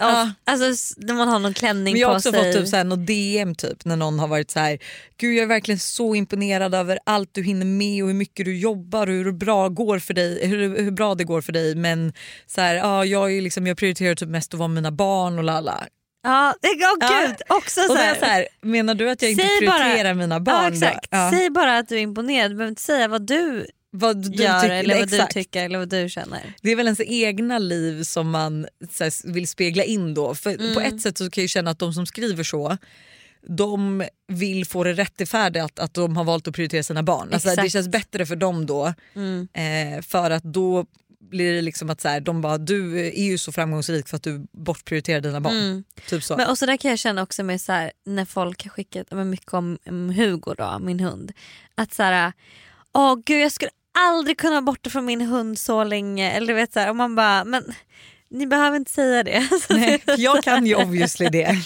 [0.00, 0.30] ja.
[0.44, 2.44] Alltså s- när man har någon klänning Men jag har på också sig.
[2.52, 4.78] fått typ såhär, något DM typ, när någon har varit så här:
[5.16, 8.58] Gud jag är verkligen så imponerad över allt du hinner med och hur mycket du
[8.58, 11.74] jobbar och hur bra, går för dig, hur, hur bra det går för dig.
[11.74, 12.12] Men
[12.46, 15.38] så här, ja, jag, är liksom, jag prioriterar typ mest att vara med mina barn
[15.38, 15.84] och lalla.
[16.22, 17.20] Ja, det- åh Ja.
[17.26, 18.08] gud också så är här.
[18.08, 20.56] jag så här, menar du att jag inte Säg bara- prioriterar mina barn?
[20.62, 21.06] Ja, exakt.
[21.10, 21.30] Ja.
[21.34, 24.60] Säg bara att du är imponerad, du behöver inte säga vad du vad du gör
[24.60, 25.34] tycker- eller vad exakt.
[25.34, 26.54] du tycker eller vad du känner.
[26.62, 28.66] Det är väl ens egna liv som man
[29.00, 30.34] här, vill spegla in då.
[30.34, 30.74] För Mm.
[30.74, 32.76] På ett sätt så kan jag känna att de som skriver så
[33.48, 37.28] de vill få det rättfärdigt att, att de har valt att prioritera sina barn.
[37.32, 38.94] Alltså, det känns bättre för dem då.
[39.14, 39.48] Mm.
[39.52, 40.86] Eh, för att då
[41.30, 44.22] blir det liksom att så här, de bara du är ju så framgångsrik för att
[44.22, 45.54] du bortprioriterar dina barn.
[45.56, 45.84] Mm.
[46.08, 46.36] Typ så.
[46.36, 49.06] Men och så där kan jag känna också med så här, när folk har skickat
[49.10, 51.32] men mycket om, om Hugo, då, min hund.
[51.74, 52.32] Att så här,
[52.92, 56.30] åh gud jag skulle aldrig kunna vara borta från min hund så länge.
[56.30, 57.64] Eller vet, så här, och man bara, men
[58.30, 59.48] ni behöver inte säga det.
[59.70, 61.56] Nej, jag kan ju obviously det.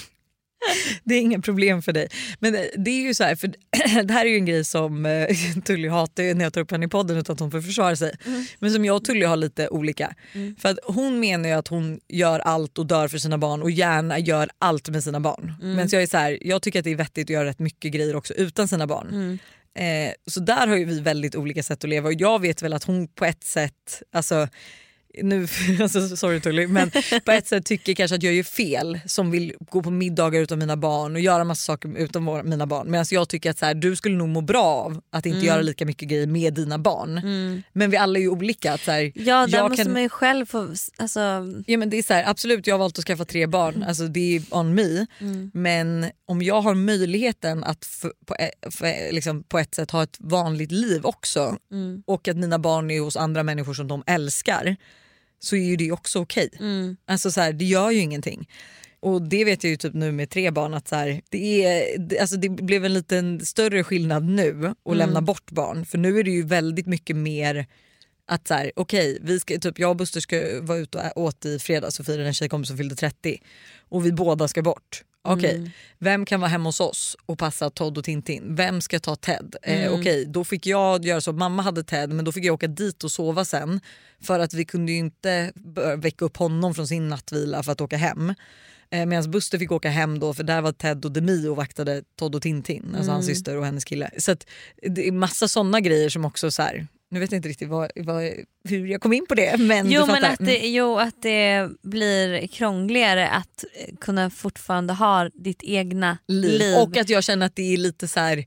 [1.05, 2.09] Det är inga problem för dig.
[2.39, 3.49] Men det- är ju så här, för
[4.05, 5.27] det här är ju en grej som eh,
[5.65, 8.13] Tully hatar när jag tar upp henne i podden utan att hon får försvara sig.
[8.59, 10.15] Men som jag och Tully har lite olika.
[10.59, 13.71] För att hon menar ju att hon gör allt och dör för sina barn och
[13.71, 15.53] gärna gör allt med sina barn.
[15.61, 17.93] Men jag är så här, jag tycker att det är vettigt att göra rätt mycket
[17.93, 19.39] grejer också utan sina barn.
[19.75, 22.73] Eh, så där har ju vi väldigt olika sätt att leva och jag vet väl
[22.73, 24.49] att hon på ett sätt, alltså
[25.23, 25.47] nu,
[25.83, 26.91] alltså, sorry Tully, men
[27.25, 30.59] på ett sätt tycker kanske att jag gör fel som vill gå på middagar utan
[30.59, 32.91] mina barn och göra massa saker utan våra- mina barn.
[32.91, 35.47] Medan jag tycker att så här, du skulle nog må bra av att inte Mm.
[35.49, 37.21] göra lika mycket grejer med dina barn.
[37.73, 38.73] Men vi alla är ju olika.
[38.73, 41.21] Att så här, Ja där måste kan- man ju själv få, alltså,
[41.67, 43.83] Ja, men det är så här, absolut, jag har valt att skaffa tre barn.
[43.89, 45.07] Alltså, det är on me.
[45.53, 47.87] Men om jag har möjligheten att
[48.27, 51.57] på, e- liksom, på ett sätt ha ett vanligt liv också
[52.07, 54.77] och att mina barn är hos andra människor som de älskar
[55.45, 56.51] så är ju det också okej.
[57.07, 58.49] Alltså, så här, det gör ju ingenting.
[59.01, 62.21] Och det vet jag ju typ nu med tre barn att så här, det, är,
[62.21, 65.87] alltså det blev en liten större skillnad nu att lämna bort barn.
[65.87, 67.67] För nu är det ju väldigt mycket mer
[68.27, 71.45] att så här, okej, vi ska, typ jag och Buster ska vara ute och åt
[71.45, 73.39] i fredags och fira en tjejkompis som fyllde 30
[73.89, 75.03] och vi båda ska bort.
[75.27, 78.55] Okej, vem kan vara hemma hos oss och passa Todd och Tintin?
[78.55, 79.57] Vem ska ta Ted?
[79.63, 81.33] Eh, Okej, då fick jag göra så.
[81.33, 83.81] Mamma hade Ted men då fick jag åka dit och sova sen
[84.23, 85.53] för att vi kunde ju inte
[85.97, 88.35] väcka upp honom från sin nattvila för att åka hem.
[88.91, 92.03] Eh, Medan Buster fick åka hem då för där var Ted och Demi och vaktade
[92.19, 94.11] Todd och Tintin, alltså hans syster och hennes kille.
[94.19, 94.47] Så att
[94.83, 96.87] det är massa såna grejer som också så här.
[97.11, 98.23] Nu vet jag inte riktigt vad, vad,
[98.69, 102.47] hur jag kom in på det men jo, men att det, jo att det blir
[102.47, 103.65] krångligare att
[104.01, 106.59] kunna fortfarande ha ditt egna liv.
[106.59, 106.77] liv.
[106.77, 108.45] Och att jag känner att det är lite så här.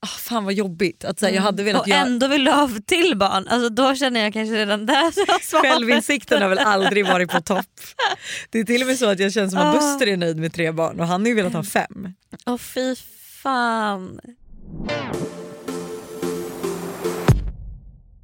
[0.00, 1.04] Ah, fan vad jobbigt.
[1.04, 3.48] Att, så här, jag hade velat och ändå vill du ha till barn.
[3.48, 5.62] Alltså, då känner jag kanske redan där.
[5.62, 7.66] Självinsikten har väl aldrig varit på topp.
[8.50, 9.78] Det är till och med så att jag känner som att Ah.
[9.78, 12.14] Buster är nöjd med tre barn och han har ju velat ha fem.
[12.46, 12.94] Åh fy
[13.42, 14.20] fan.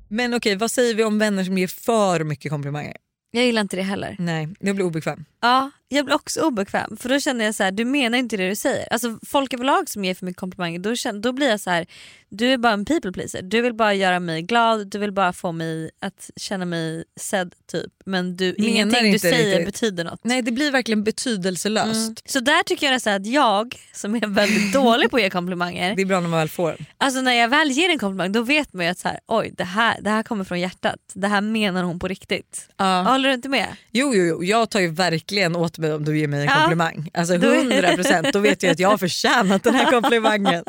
[0.08, 2.96] Men okej, vad säger vi om vänner som ger för mycket komplimanger?
[3.30, 4.16] Jag gillar inte det heller.
[4.18, 5.24] Nej, jag blir obekväm.
[5.40, 8.48] Ja, jag blir också obekväm för då känner jag så här, du menar inte det
[8.48, 8.92] du säger.
[8.92, 11.86] Alltså folk överlag som ger för mycket komplimanger då, känner, då blir jag så här,
[12.28, 13.42] du är bara en people pleaser.
[13.42, 17.54] Du vill bara göra mig glad, du vill bara få mig att känna mig sedd
[17.70, 17.92] typ.
[18.06, 19.66] Men du, Menar ingenting du säger riktigt.
[19.66, 20.20] betyder något.
[20.24, 21.94] Nej, det blir verkligen betydelselöst.
[22.06, 22.16] Mm.
[22.24, 25.96] Så där tycker jag nästan att jag som är väldigt dålig på att ge komplimanger,
[25.96, 26.86] Det är bra när man väl får den.
[26.98, 29.52] alltså när jag väl ger en komplimang då vet man ju att så här, oj
[29.56, 30.98] det här, det här kommer från hjärtat.
[31.14, 32.68] Det här menar hon på riktigt.
[32.76, 33.02] Ja.
[33.02, 33.66] Håller du inte med?
[33.90, 36.54] Jo, jo, jo, jag tar ju verkligen åt mig om du ger mig en Ja.
[36.54, 37.10] komplimang.
[37.14, 40.64] Alltså Då är- 100 procent, då vet jag att jag har förtjänat den här komplimangen.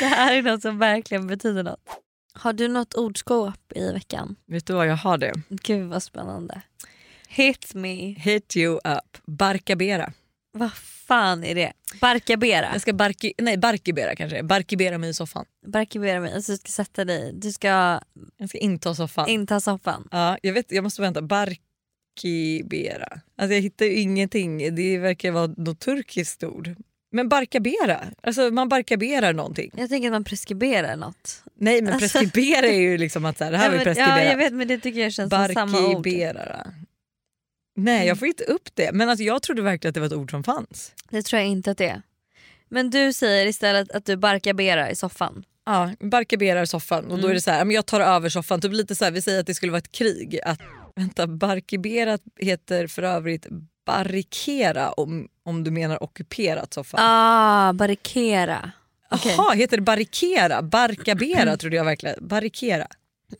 [0.00, 1.80] Det här är något som verkligen betyder något.
[2.32, 4.36] Har du något ordskåp i veckan?
[4.46, 5.32] Vet du vad jag har det?
[5.48, 6.60] Gud vad spännande.
[7.28, 7.94] Hit me.
[8.18, 9.18] Hit you up.
[9.26, 10.12] Barkabera.
[10.52, 11.72] Vad fan är det?
[12.00, 12.68] Barkabera.
[12.72, 14.42] Jag ska barki, nej, barkibera kanske.
[14.42, 15.44] Barkibera mig i soffan.
[15.66, 16.32] Barkabera mig.
[16.34, 17.32] Alltså, du ska sätta dig.
[17.34, 18.00] Du ska
[18.36, 19.28] Jag ska inta soffan.
[19.28, 20.08] inta soffan.
[20.10, 21.22] Ja, jag, vet, jag måste vänta.
[22.22, 23.20] Barkibera.
[23.38, 24.74] Alltså jag hittar ju ingenting.
[24.74, 26.74] Det verkar vara något turkiskt ord.
[27.12, 29.70] Men barkabera, alltså man barkaberar någonting.
[29.76, 31.42] Jag tänker att man preskriberar något.
[31.58, 34.24] Nej men Alltså- preskribera är ju liksom att så här, det här ja, men, preskribera.
[34.24, 35.94] ja, jag vet men det tycker jag känns som samma ord.
[35.96, 36.66] Barkiberara.
[37.76, 38.92] Nej jag får inte upp det.
[38.92, 40.92] Men alltså, jag trodde verkligen att det var ett ord som fanns.
[41.10, 42.02] Det tror jag inte att det är.
[42.68, 45.44] Men du säger istället att du barkaberar i soffan.
[45.66, 47.30] Ja, barkaberar soffan och då Mm.
[47.30, 48.60] är det så här, jag tar över soffan.
[48.60, 50.40] Typ lite så här, vi säger att det skulle vara ett krig.
[50.44, 50.60] Att,
[50.98, 53.46] vänta, barkiberat heter för övrigt
[53.86, 57.00] barrikera om, om du menar ockuperat soffan.
[57.02, 58.70] Ah, barrikera.
[59.10, 59.34] Okej.
[59.36, 60.62] Jaha, heter det barrikera?
[60.62, 62.28] Barkabera trodde jag verkligen.
[62.28, 62.86] Barrikera.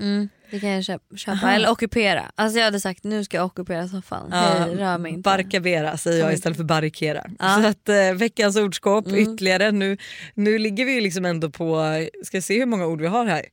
[0.00, 1.16] Mm, det kan jag köpa.
[1.16, 1.52] köpa.
[1.52, 2.32] Eller ockupera.
[2.34, 4.32] Alltså jag hade sagt nu ska jag ockupera soffan.
[4.32, 5.20] Hej, rör mig inte.
[5.22, 7.24] Barkabera säger jag istället för barrikera.
[7.38, 7.61] Ja.
[7.62, 9.20] Så att, eh, veckans ordskåp Mm.
[9.20, 9.70] ytterligare.
[9.70, 9.96] Nu,
[10.34, 11.84] nu ligger vi ju liksom ändå på,
[12.24, 13.44] ska se hur många ord vi har här.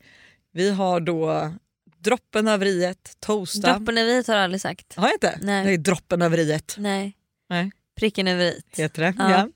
[0.53, 1.51] Vi har då
[2.05, 3.73] droppen över iet, toasta.
[3.73, 4.95] Droppen över i har jag aldrig sagt.
[4.95, 5.39] Har jag inte?
[5.41, 5.65] Nej.
[5.65, 7.13] Det är droppen över iet Nej.
[7.49, 7.71] Nej.
[7.99, 8.61] Pricken över i.
[8.77, 9.13] heter det.
[9.17, 9.31] Ja.
[9.31, 9.49] Ja.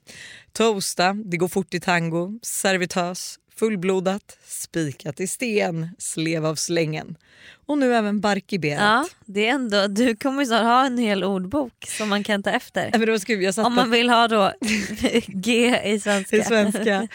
[0.52, 7.18] Toasta, det går fort i tango, servitös, fullblodat, spikat i sten, slev av slängen.
[7.66, 8.82] Och nu även barkiberat.
[8.82, 12.50] Ja, det är ändå, du kommer snart ha en hel ordbok som man kan ta
[12.50, 12.89] efter.
[12.91, 14.54] Men det var skoj, jag satt Om man vill ha då
[15.28, 16.38] G i svenska.
[16.38, 17.08] i svenska.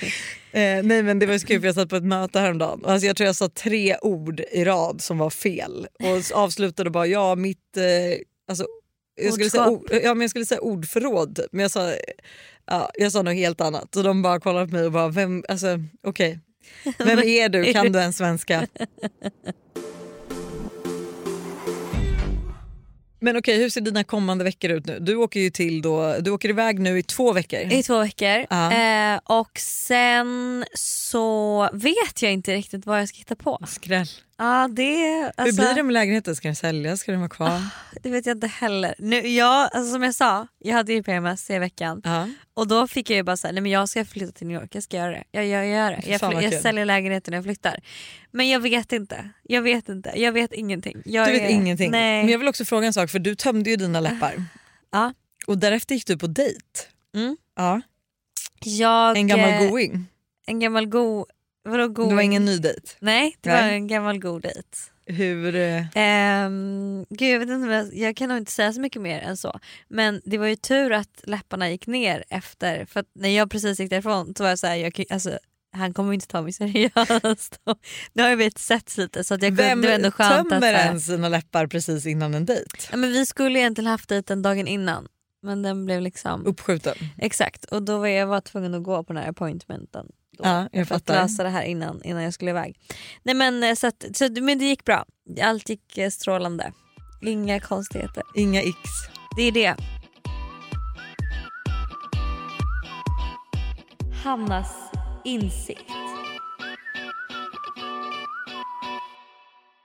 [0.55, 2.91] Eh, nej men det var så kul för jag satt på ett möte häromdagen och
[2.91, 7.07] alltså jag tror jag sa tre ord i rad som var fel och avslutade bara
[7.07, 7.83] ja mitt eh,
[8.49, 8.67] alltså,
[9.15, 11.95] jag skulle, säga, ja, men jag skulle säga ordförråd men jag sa,
[12.67, 15.45] ja, jag sa något helt annat och de bara kollade på mig och bara vem,
[15.49, 15.67] alltså
[16.03, 16.41] okej.
[16.99, 17.73] Vem är du?
[17.73, 18.67] Kan du ens svenska?
[23.25, 24.99] Men okej, hur ser dina kommande veckor ut nu?
[25.01, 27.61] Du åker ju till då, du åker iväg nu i två veckor.
[27.61, 28.47] I två veckor.
[28.51, 28.73] Ja.
[28.73, 33.59] Eh, och sen så vet jag inte riktigt vad jag ska hitta på.
[33.67, 34.07] Skräll.
[34.37, 36.37] Ja, det, Hur alltså, blir det med lägenheten?
[36.37, 37.01] Ska den säljas?
[37.01, 37.61] Ska den vara kvar?
[38.03, 38.95] det vet jag inte heller.
[38.99, 42.29] Nu, jag, alltså, som jag sa, jag hade ju PMS i veckan Ja.
[42.55, 44.75] och då fick jag ju bara säga nej men jag ska flytta till New York,
[44.75, 45.25] jag ska göra det.
[45.31, 46.03] Jag, jag gör det.
[46.07, 46.61] Jag, Fan, fly- vad jag kul.
[46.63, 47.81] säljer lägenheten när jag flyttar.
[48.31, 49.31] Men jag vet inte.
[49.43, 50.13] Jag vet inte.
[50.17, 51.03] Jag vet ingenting.
[51.05, 51.91] Jag Du vet är, ingenting.
[51.91, 52.23] Nej.
[52.23, 54.45] Men jag vill också fråga en sak för du tömde ju dina läppar.
[54.93, 55.13] Ja.
[55.47, 56.61] Och därefter gick du på dejt.
[57.15, 57.37] Mm.
[57.57, 57.81] Ja.
[58.65, 60.07] jag, En gammal eh, going.
[60.47, 61.27] En gammal go...
[61.65, 62.09] Vadå go?
[62.09, 62.81] Det var ingen ny dejt.
[63.01, 63.63] Nej, det Nej.
[63.63, 64.69] var en gammal god dejt.
[65.07, 65.55] Hur...
[65.57, 69.21] eh, Ehm, gud, jag, vet inte, jag, jag kan nog inte säga så mycket mer
[69.21, 69.61] än så.
[69.89, 72.85] Men det var ju tur att läpparna gick ner efter.
[72.85, 75.39] För att när jag precis gick därifrån så var jag såhär, jag, kan- alltså,
[75.77, 76.53] han kommer inte ta mig
[76.93, 77.61] seriöst.
[78.13, 80.49] nu har vi sett lite så att jag, Vem det var ändå skönt att...
[80.51, 82.65] tömmer här- ens sina läppar precis innan en dejt?
[82.91, 85.07] Ja, men vi skulle egentligen haft dejten dagen innan.
[85.43, 86.47] Men den blev liksom...
[86.47, 86.95] Uppskjuten.
[87.19, 90.07] Exakt, och då var jag var tvungen att gå på den här appointmenten.
[90.39, 91.23] Då, Ja, jag för att fattar.
[91.23, 92.79] lösa det här innan, innan jag skulle iväg.
[93.23, 95.05] Nej, men, eh, så att, så, men det gick bra.
[95.43, 96.73] Allt gick eh, strålande.
[97.23, 98.23] Inga konstigheter.
[98.35, 98.79] Inga x.
[99.37, 99.77] Det är det.
[104.25, 104.75] Hannas
[105.25, 105.91] insikt.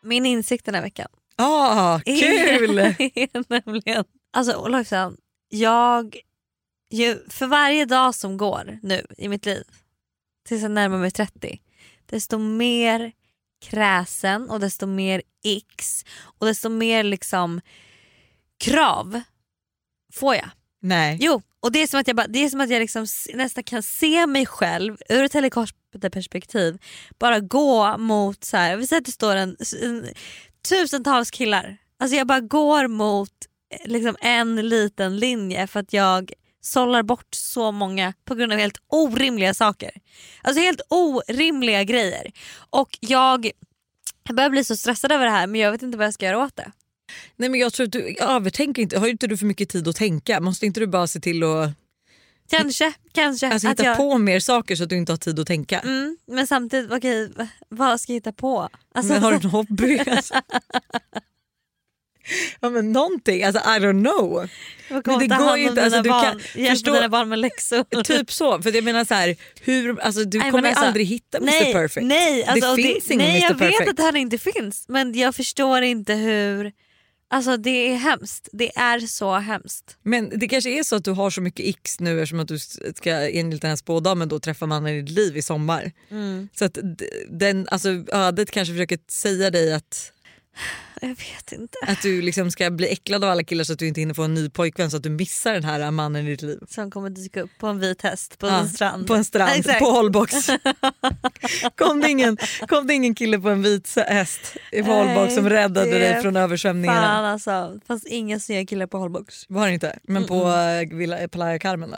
[0.04, 2.80] Min insikt den här veckan Ah, kul!
[2.80, 4.04] är nämligen...
[4.34, 5.18] Alltså Lojsan,
[5.50, 6.18] jag...
[6.92, 9.64] Ju, för varje dag som går nu i mitt liv
[10.50, 11.60] tills jag närmar mig 30
[12.06, 13.12] desto mer
[13.62, 17.62] kräsen och desto mer x och desto mer liksom
[18.58, 19.22] krav
[20.14, 20.50] får jag.
[20.82, 21.18] Nej.
[21.22, 23.64] Jo, och det är som att jag, bara, det är som att jag liksom nästan
[23.64, 26.78] kan se mig själv ur ett helikopterperspektiv
[27.20, 30.08] bara gå mot, så här, vi säger att det står en, en
[30.70, 31.78] tusentals killar.
[32.00, 33.32] Alltså jag bara går mot
[33.74, 38.60] eh, liksom en liten linje för att jag sållar bort så många på grund av
[38.60, 39.92] helt orimliga saker.
[40.42, 42.32] Alltså helt orimliga grejer.
[42.70, 43.52] Och jag,
[44.24, 46.26] jag börjar bli så stressad över det här men jag vet inte vad jag ska
[46.26, 46.72] göra åt det.
[47.36, 49.00] Nej men jag tror att du övertänker inte.
[49.00, 50.40] Har inte du för mycket tid att tänka?
[50.40, 51.70] Måste inte du bara se till att
[52.50, 53.48] Kanske, kanske.
[53.48, 55.80] alltså, att hitta jag, på mer saker så att du inte har tid att tänka?
[55.80, 57.32] Mm, men samtidigt, okej,
[57.70, 58.70] vad ska jag hitta på?
[58.94, 60.00] Alltså, Men har du en hobby?
[60.08, 60.34] Alltså.
[62.60, 64.50] Ja men någonting, alltså I don't know.
[64.90, 68.04] jag men det går ju inte, alltså, du barn, kan förstå- dina barn med läxor.
[68.04, 71.38] Typ så, för jag menar så här, hur, alltså, du Nej, kommer alltså, aldrig hitta
[71.38, 72.08] Mr nej, Perfect.
[72.08, 73.82] Nej, alltså, det finns ingen nej, Mr jag Perfect.
[73.82, 76.72] vet att han inte finns men jag förstår inte hur...
[77.32, 78.50] Alltså det är hemskt.
[78.52, 79.98] Det är så hemskt.
[80.04, 82.60] Men det kanske är så att du har så mycket x nu eftersom att du
[82.96, 85.92] ska enligt den här spådamen då träffa mannen i ditt liv i sommar.
[86.12, 86.50] Mm.
[86.56, 86.78] Så att
[87.30, 90.12] den, alltså, ödet kanske försöker säga dig att,
[91.08, 91.78] Jag vet inte.
[91.88, 94.24] att du liksom ska bli äcklad av alla killar så att du inte hinner få
[94.24, 96.60] en ny pojkvän så att du missar den här mannen i ditt liv.
[96.70, 99.08] Som kommer dyka upp på en vit häst på Ja, en strand.
[99.08, 99.80] På en strand, Exakt.
[99.80, 100.34] på hållbox.
[101.76, 102.38] kom, det ingen,
[102.68, 104.42] kom det ingen kille på en vit häst
[104.72, 107.02] i hållbox som räddade det- dig från översvämningarna?
[107.02, 107.80] Fan alltså.
[107.80, 109.46] Det fanns inga snygga killar på hållbox.
[109.50, 110.00] Var det inte?
[110.04, 111.98] Men på uh, Villa, Playa Carmen då?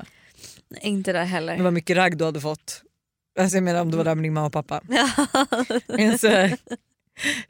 [0.70, 1.58] Nej, Inte där heller.
[1.58, 2.82] Det var mycket ragg du hade fått.
[3.40, 4.82] Alltså jag menar om du var där med din mamma och pappa.
[4.90, 5.10] Ja.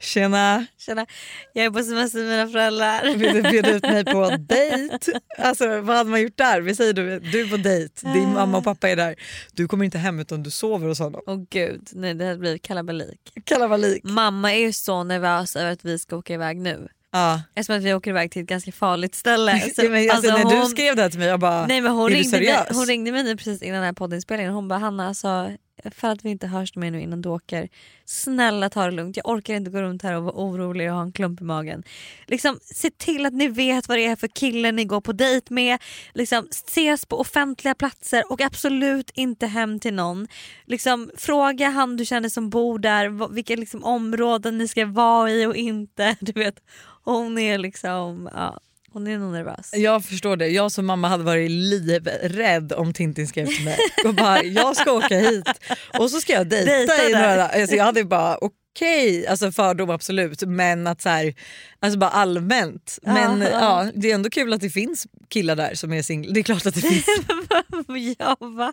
[0.00, 1.06] Tjena, Tjena,
[1.52, 3.16] jag är på semester med mina föräldrar.
[3.16, 5.12] vill du bjuda ut mig på dejt?
[5.38, 6.60] Alltså vad hade man gjort där?
[6.60, 9.14] Vi säger du, du är på dejt, din mamma och pappa är där.
[9.52, 11.20] Du kommer inte hem utan du sover hos honom.
[11.26, 13.20] Åh gud, nej, det hade blivit kalabalik.
[13.44, 14.04] Kalabalik.
[14.04, 16.88] Mamma är ju så nervös över att vi ska åka iväg nu.
[17.12, 17.42] Ja.
[17.54, 19.60] Eftersom att vi åker iväg till ett ganska farligt ställe.
[19.76, 21.92] Så, men alltså, när hon, du skrev det här till mig jag bara, nej, men
[21.92, 22.76] hon, är du ringde mig, seriös?
[22.76, 25.52] hon ringde mig nu precis innan den här poddinspelningen hon bara Hanna alltså,
[25.90, 27.68] för att vi inte hörs mer nu innan du åker,
[28.04, 29.16] snälla ta det lugnt.
[29.16, 31.82] Jag orkar inte gå runt här och vara orolig och ha en klump i magen.
[32.26, 35.54] Liksom, se till att ni vet vad det är för kille ni går på dejt
[35.54, 35.78] med.
[36.14, 40.28] Liksom, ses på offentliga platser och absolut inte hem till någon.
[40.66, 45.46] Liksom, fråga han du känner som bor där vilka liksom, områden ni ska vara i
[45.46, 46.16] och inte.
[46.20, 46.60] Du vet,
[47.04, 48.60] hon är liksom, ja,
[48.92, 49.70] hon är nog nervös.
[49.72, 50.48] Jag förstår det.
[50.48, 53.78] Jag som mamma hade varit livrädd om Tintin skrev till mig.
[54.04, 55.48] Och bara, jag ska åka hit
[55.98, 59.90] och så ska jag dejta, Dejta i några alltså Jag hade bara okej, alltså fördom
[59.90, 61.34] absolut men att så här,
[61.80, 62.98] alltså bara allmänt.
[63.02, 66.34] Men ja, det är ändå kul att det finns killar där som är singlar.
[66.34, 67.06] Det är klart att det finns.
[68.18, 68.72] ja, va?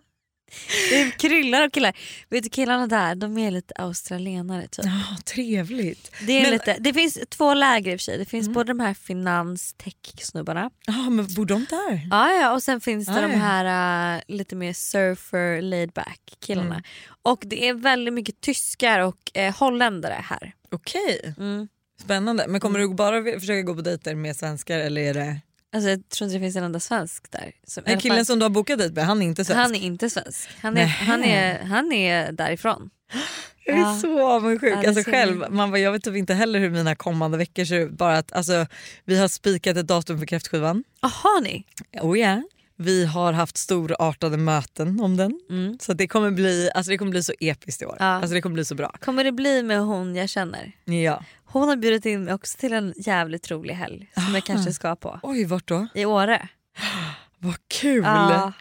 [0.89, 1.97] Det kryllar av killar.
[2.29, 4.85] Vet du killarna där de är lite australienare typ.
[4.85, 6.11] Ja, trevligt.
[6.27, 8.17] Det, är Men- lite, det finns två läger i och för sig.
[8.17, 8.53] Det finns Mm.
[8.53, 10.69] både de här finans tech snubbarna.
[10.87, 12.07] Ja, men bor de där?
[12.11, 16.21] Ja, ja, och sen finns det Ah, de här äh, lite mer surfer laid back
[16.45, 16.69] killarna.
[16.75, 16.83] Mm.
[17.21, 20.53] Och det är väldigt mycket tyskar och eh, holländare här.
[20.71, 21.67] Okej, Mm.
[22.03, 22.45] spännande.
[22.47, 25.37] Men kommer du bara försöka gå på dejter med svenskar eller är det...
[25.73, 27.51] Alltså, jag tror inte det finns en enda svensk där.
[27.67, 29.57] Som, Den killen fall- som du har bokat dejt med, han är inte svensk?
[29.61, 30.49] han är inte svensk.
[30.61, 32.89] Han är, han är, han är därifrån.
[33.65, 33.99] Jag är Ja.
[34.01, 34.73] så avundsjuk.
[34.83, 37.75] Ja, alltså själv, man bara, jag vet typ inte heller hur mina kommande veckor ser
[37.79, 37.91] ut.
[37.91, 38.65] Bara att, alltså,
[39.05, 40.83] vi har spikat ett datum för kräftskivan.
[40.99, 41.65] Har ni?
[42.01, 42.39] Oh yeah.
[42.81, 45.39] Vi har haft storartade möten om den.
[45.49, 45.77] Mm.
[45.81, 47.97] Så det kommer, bli, alltså det kommer bli så episkt i år.
[47.99, 48.05] Ja.
[48.05, 48.95] Alltså det kommer bli så bra.
[49.01, 50.71] Kommer det bli med hon jag känner?
[50.85, 51.23] Ja.
[51.45, 54.95] Hon har bjudit in mig också till en jävligt rolig helg som jag kanske ska
[54.95, 55.19] på.
[55.23, 55.87] Oj, vart då?
[55.93, 56.49] I Åre.
[57.39, 58.03] Vad kul!
[58.03, 58.53] Ja,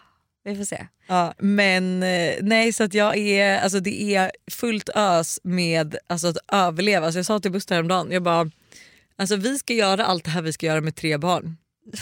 [0.43, 0.87] vi får se.
[1.07, 6.27] Ja, men eh, nej så att jag är, alltså det är fullt ös med alltså,
[6.27, 7.05] att överleva.
[7.05, 8.51] Alltså, jag sa till Buster häromdagen, jag bara,
[9.17, 11.57] alltså, vi ska göra allt det här vi ska göra med tre barn.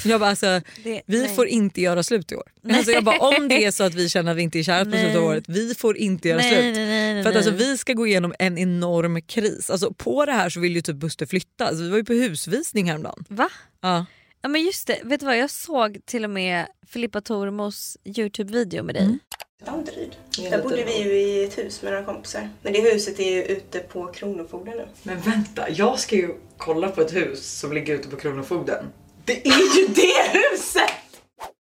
[0.05, 1.35] Jag bara, alltså, Det, vi nej.
[1.35, 2.51] får inte göra slut i år.
[2.73, 4.85] Alltså, jag bara, om det är så att vi känner att vi inte är kära
[4.85, 6.75] på slutet av året, vi får inte göra nej, slut.
[6.75, 9.69] Nej, nej, nej, För att alltså, vi ska gå igenom en enorm kris.
[9.69, 11.67] Alltså, på det här så vill ju typ Buster flytta.
[11.67, 13.25] Alltså, vi var ju på husvisning häromdagen.
[13.29, 13.49] Va?
[13.81, 14.05] Ja.
[14.41, 18.83] Ja men just det, vet du vad jag såg till och med Filippa Tormos Youtube-video
[18.83, 19.03] med dig.
[19.03, 19.19] Mm.
[19.65, 20.15] Danderyd.
[20.49, 22.49] Där bodde vi ju i ett hus med några kompisar.
[22.61, 24.87] Men det huset är ju ute på Kronofogden nu.
[25.03, 28.85] Men vänta, jag ska ju kolla på ett hus som ligger ute på Kronofogden.
[29.27, 30.89] Det är ju det huset!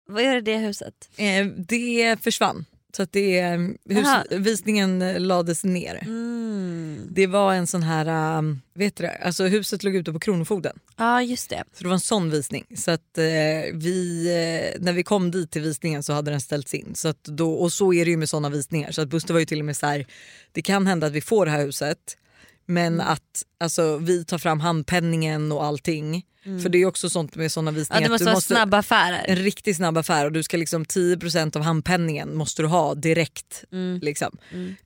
[0.08, 0.94] Vad gör det huset?
[1.18, 2.66] Eh, det försvann.
[2.96, 3.42] Så att det,
[3.90, 4.24] hus, Aha.
[4.30, 6.00] visningen eh, lades ner.
[6.06, 7.08] Mm.
[7.12, 9.18] Det var en sån här, um, vet du det?
[9.24, 10.80] Alltså huset låg ute på Kronofogden.
[10.98, 11.64] Ja just det.
[11.74, 12.66] Så det var en sån visning.
[12.78, 13.24] Så att eh,
[13.74, 14.26] vi,
[14.76, 16.96] eh, när vi kom dit till visningen så hade den ställts in.
[16.96, 18.92] Så att då, och så är det ju med såna visningar.
[18.92, 20.06] Så att Buster var ju till och med så här,
[20.52, 22.18] det kan hända att vi får det här huset
[22.66, 23.08] men Mm.
[23.08, 26.24] att alltså, vi tar fram handpenningen och allting.
[26.64, 27.76] För det är också sånt med såna Mm.
[27.76, 28.02] Ja, visningar.
[28.04, 29.26] det måste du vara snabba affärer.
[29.28, 33.64] en riktigt snabb affär och du ska liksom 10% av handpenningen måste du ha direkt.
[33.72, 34.00] Mm.
[34.02, 34.38] Liksom.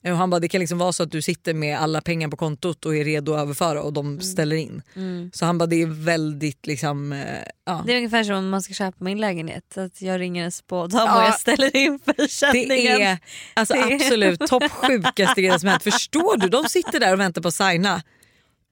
[0.04, 2.36] Och han bara det kan liksom vara så att du sitter med alla pengar på
[2.36, 4.82] kontot och är redo att överföra och de ställer in.
[4.96, 5.30] Mm.
[5.34, 7.18] Så han bara det är väldigt liksom, eh,
[7.66, 7.82] ja.
[7.86, 9.78] Det är ungefär som om man ska köpa min lägenhet.
[9.78, 11.16] Att jag ringer en spådam Ja.
[11.18, 12.98] och jag ställer in försäljningen.
[12.98, 13.18] Det är
[13.54, 15.82] alltså, Det är- absolut topp sjukaste grejen som hänt.
[15.82, 16.48] Förstår du?
[16.48, 18.02] De sitter där och väntar på att signa.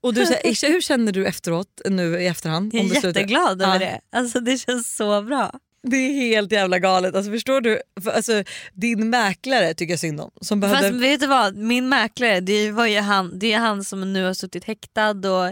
[0.07, 2.73] Och du Isha, hur känner du efteråt nu i efterhand?
[2.73, 3.79] Jag är jätteglad över Ja.
[3.79, 4.17] det.
[4.17, 5.51] Alltså, det känns så bra.
[5.83, 7.15] Det är helt jävla galet.
[7.15, 7.81] Alltså, förstår du?
[8.03, 8.43] För, alltså,
[8.73, 10.31] din mäklare tycker jag synd om.
[10.41, 10.89] Som behövde...
[10.89, 14.25] Fast vet du vad, min mäklare det var ju han, det är han som nu
[14.25, 15.47] har suttit häktad och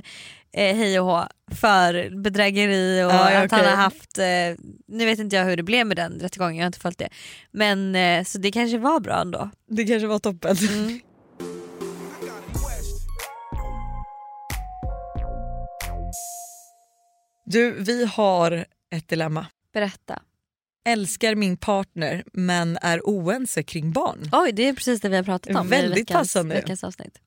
[0.58, 1.28] eh, hej och hå
[1.62, 4.26] för bedrägeri och ja, att han har haft, eh,
[4.88, 7.10] nu vet inte jag hur det blev med den rättegången, jag har inte följt det.
[7.52, 9.50] Men eh, så det kanske var bra ändå.
[9.70, 10.58] Det kanske var toppen.
[10.58, 11.00] Mm.
[17.46, 18.66] Du, vi har
[18.96, 19.46] ett dilemma.
[19.74, 20.22] Berätta.
[20.88, 24.30] Älskar min partner men är oense kring barn.
[24.32, 26.56] Oj det är precis det vi har pratat om Väldigt i veckans, passande.
[26.56, 27.20] veckans avsnitt.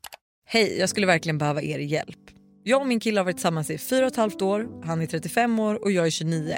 [0.46, 2.18] Hej, jag skulle verkligen behöva er hjälp.
[2.64, 5.06] Jag och min kille har varit tillsammans i fyra och ett halvt år, han är
[5.06, 6.56] 35 år och jag är 29.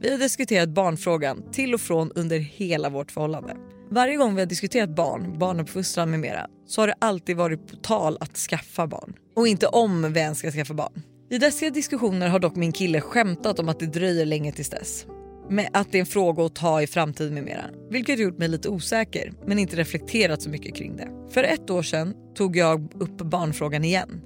[0.00, 3.56] Vi har diskuterat barnfrågan till och från under hela vårt förhållande.
[3.90, 7.76] Varje gång vi har diskuterat barn, barnuppfostran med mera så har det alltid varit på
[7.76, 9.14] tal att skaffa barn.
[9.36, 11.02] Och inte om vi ens ska skaffa barn.
[11.32, 15.06] I dessa diskussioner har dock min kille skämtat om att det dröjer länge tills dess.
[15.48, 17.64] Med att det är en fråga att ta i framtiden med mera.
[17.90, 21.08] Vilket gjort mig lite osäker men inte reflekterat så mycket kring det.
[21.30, 24.20] För ett år sedan tog jag upp barnfrågan igen.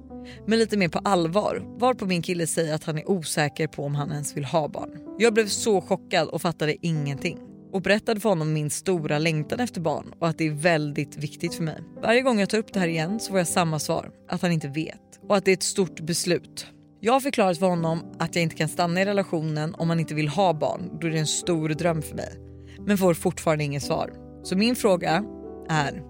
[0.47, 3.95] Men lite mer på allvar varpå min kille säger att han är osäker på om
[3.95, 4.89] han ens vill ha barn.
[5.19, 7.39] Jag blev så chockad och fattade ingenting
[7.71, 11.53] och berättade för honom min stora längtan efter barn och att det är väldigt viktigt
[11.53, 11.83] för mig.
[12.03, 14.51] Varje gång jag tar upp det här igen så får jag samma svar, att han
[14.51, 16.67] inte vet och att det är ett stort beslut.
[17.05, 20.13] Jag har förklarat för honom att jag inte kan stanna i relationen om han inte
[20.13, 22.39] vill ha barn då det en stor dröm för mig.
[22.79, 24.13] Men får fortfarande inget svar.
[24.43, 25.23] Så min fråga
[25.69, 26.03] är,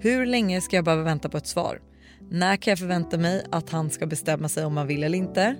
[0.00, 1.80] hur länge ska jag behöva vänta på ett svar?
[2.30, 5.56] När kan jag förvänta mig att han ska bestämma sig om han vill eller inte?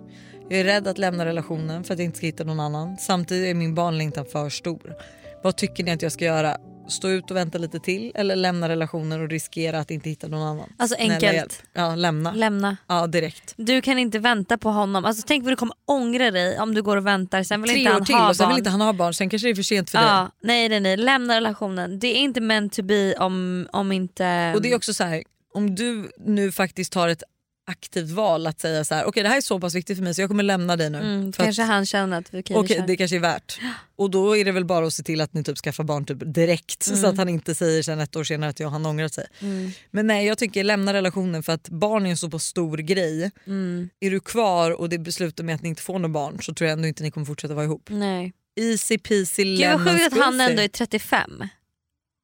[0.49, 2.97] Jag är rädd att lämna relationen för att jag inte ska hitta någon annan.
[2.97, 4.95] Samtidigt är min barnlängtan för stor.
[5.43, 6.57] Vad tycker ni att jag ska göra?
[6.89, 10.43] Stå ut och vänta lite till eller lämna relationen och riskera att inte hitta någon
[10.43, 10.72] annan?
[10.76, 11.62] Alltså enkelt.
[11.72, 12.32] Ja, lämna.
[12.32, 12.76] Lämna.
[12.86, 13.55] Ja, direkt.
[13.57, 15.05] Du kan inte vänta på honom.
[15.05, 17.43] Alltså, tänk vad du kommer ångra dig om du går och väntar.
[17.43, 18.53] Sen vill Tre inte år han till ha och sen barn.
[18.55, 19.14] vill inte han ha barn.
[19.14, 20.07] Sen kanske det är för sent för dig.
[20.07, 20.97] ja, nej, nej, nej.
[20.97, 21.99] Lämna relationen.
[21.99, 24.53] Det är inte meant to be om, om inte...
[24.55, 25.22] Och det är också så här,
[25.55, 27.22] om du nu faktiskt tar ett
[27.69, 30.14] aktivt val att säga så här, okej det här är så pass viktigt för mig
[30.14, 30.99] så jag kommer lämna dig nu.
[30.99, 32.87] mm, kanske att, han känner att vi kan okej, köra.
[32.87, 33.61] det kanske är värt.
[33.97, 36.35] Och då är det väl bara att se till att ni typ skaffar barn typ
[36.35, 39.27] direkt så att han inte säger sen ett år senare att jag, han ångrat sig.
[39.41, 39.71] Mm.
[39.91, 43.31] Men nej jag tycker lämna relationen för att barn är en så pass stor grej.
[43.47, 43.89] Mm.
[44.01, 46.69] Är du kvar och det beslutar med att ni inte får några barn så tror
[46.69, 47.89] jag ändå inte ni kommer fortsätta vara ihop.
[47.91, 48.33] Nej.
[48.61, 51.45] Easy peasy Gud lemon vad sjukt att han ändå är 35.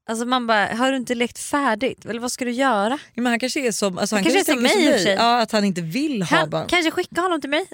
[0.06, 2.04] Alltså man bara, har du inte lekt färdigt?
[2.06, 2.98] Eller vad ska du göra?
[3.14, 5.14] Ja, men han kanske är som, alltså, han Han kanske är som mig för sig.
[5.14, 6.66] Ja, att han inte vill ha barn.
[6.68, 7.66] kanske skicka honom till mig?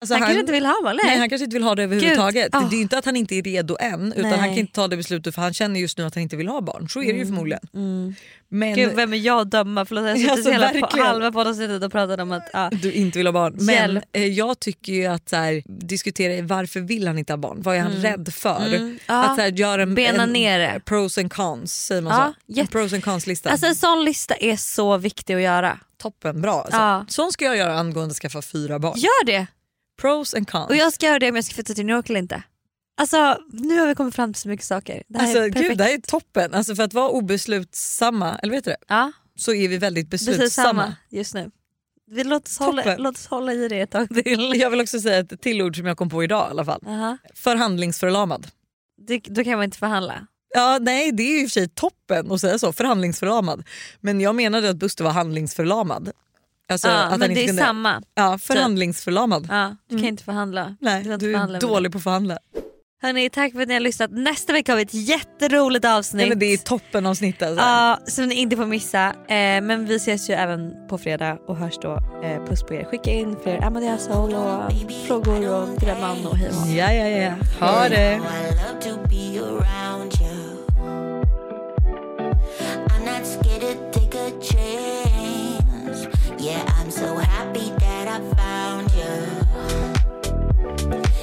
[0.00, 1.04] Alltså, han, kanske inte vill ha eller?
[1.04, 2.54] Nej han kanske inte vill ha det överhuvudtaget.
[2.54, 2.60] Ah.
[2.70, 4.38] Det är inte att han inte är redo än utan Nej.
[4.38, 6.48] han kan inte ta det beslutet för han känner just nu att han inte vill
[6.48, 6.88] ha barn.
[6.88, 7.60] Så är det ju förmodligen.
[8.48, 9.84] Men Gud vem är jag att döma?
[9.84, 12.70] Förlåt, jag har Alltså, hela på, halva poddavsnittet och pratat om att ja.
[12.82, 13.56] du inte vill ha barn.
[13.60, 17.62] Men eh, jag tycker ju att så här, diskutera varför vill han inte ha barn?
[17.62, 18.66] Vad är han rädd för?
[18.66, 18.98] Mm.
[19.06, 19.24] Ja.
[19.24, 20.80] Att så här, göra en, Bena en ner det.
[20.84, 22.60] pros and cons, säger man Ja, så?
[22.60, 23.50] En pros and cons lista.
[23.50, 25.78] Alltså en sån lista är så viktig att göra.
[26.02, 26.68] Toppen bra.
[26.70, 27.14] Alltså.
[27.14, 28.98] Sån ska jag göra angående att skaffa fyra barn.
[28.98, 29.46] Gör det!
[30.00, 30.68] Pros and cons.
[30.70, 32.42] Och jag ska göra det om jag ska flytta till New York eller inte.
[33.00, 35.02] Alltså nu har vi kommit fram till så mycket saker.
[35.08, 35.68] Det här Alltså, är perfekt.
[35.68, 36.54] gud, det här är toppen.
[36.54, 38.76] Alltså, för att vara obeslutsamma, eller vet du det?
[38.88, 40.68] Ja, Så är vi väldigt beslutsamma.
[40.68, 41.50] samma just nu.
[42.10, 44.52] Vi låt, oss hålla, låt oss hålla i det ett tag till.
[44.60, 46.80] Jag vill också säga ett till ord som jag kom på idag i alla fall.
[46.86, 47.18] Aha.
[47.34, 48.46] Förhandlingsförlamad.
[49.06, 50.26] Det, då kan man inte förhandla.
[50.54, 53.64] Ja, nej, det är ju i och för sig toppen att säga så, förhandlingsförlamad.
[54.00, 56.10] Men jag menade att Buster var handlingsförlamad.
[56.72, 57.62] Alltså, ja, men det är kunde...
[57.62, 58.02] samma.
[58.14, 59.46] Ja, förhandlingsförlamad.
[59.50, 60.08] Ja, du kan Mm.
[60.08, 60.76] inte förhandla.
[60.80, 62.38] Nej, kan inte du är dålig på att förhandla.
[63.02, 64.10] Hörni, tack för att ni har lyssnat.
[64.10, 66.18] Nästa vecka har vi ett jätteroligt avsnitt.
[66.20, 67.64] Nej, men det är toppen avsnitt alltså.
[67.64, 69.06] Ja, som ni inte får missa.
[69.06, 71.92] Eh, men vi ses ju även på fredag och hörs då.
[72.24, 72.84] Eh, puss på er.
[72.84, 74.72] Skicka in fler Amadeus Soul och
[75.06, 76.68] frågor och grädman och hej och.
[76.68, 77.06] Ja, ja,
[77.60, 77.66] ja.
[77.66, 78.20] Ha det.
[86.40, 89.02] Yeah, I'm so happy that I found you.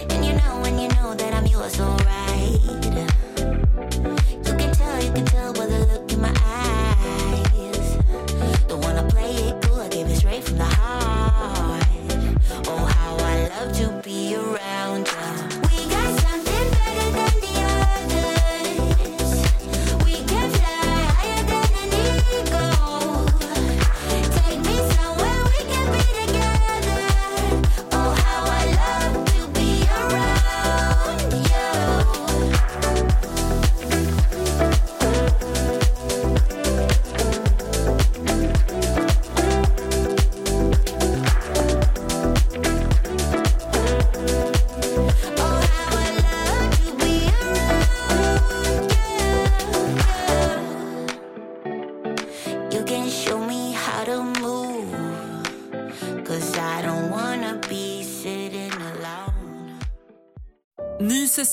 [0.09, 2.59] And you know, and you know that I'm yours, alright.
[4.45, 7.97] You can tell, you can tell by the look in my eyes.
[8.67, 11.87] Don't wanna play it cool, I gave it straight from the heart.
[12.67, 15.14] Oh, how I love to be around you.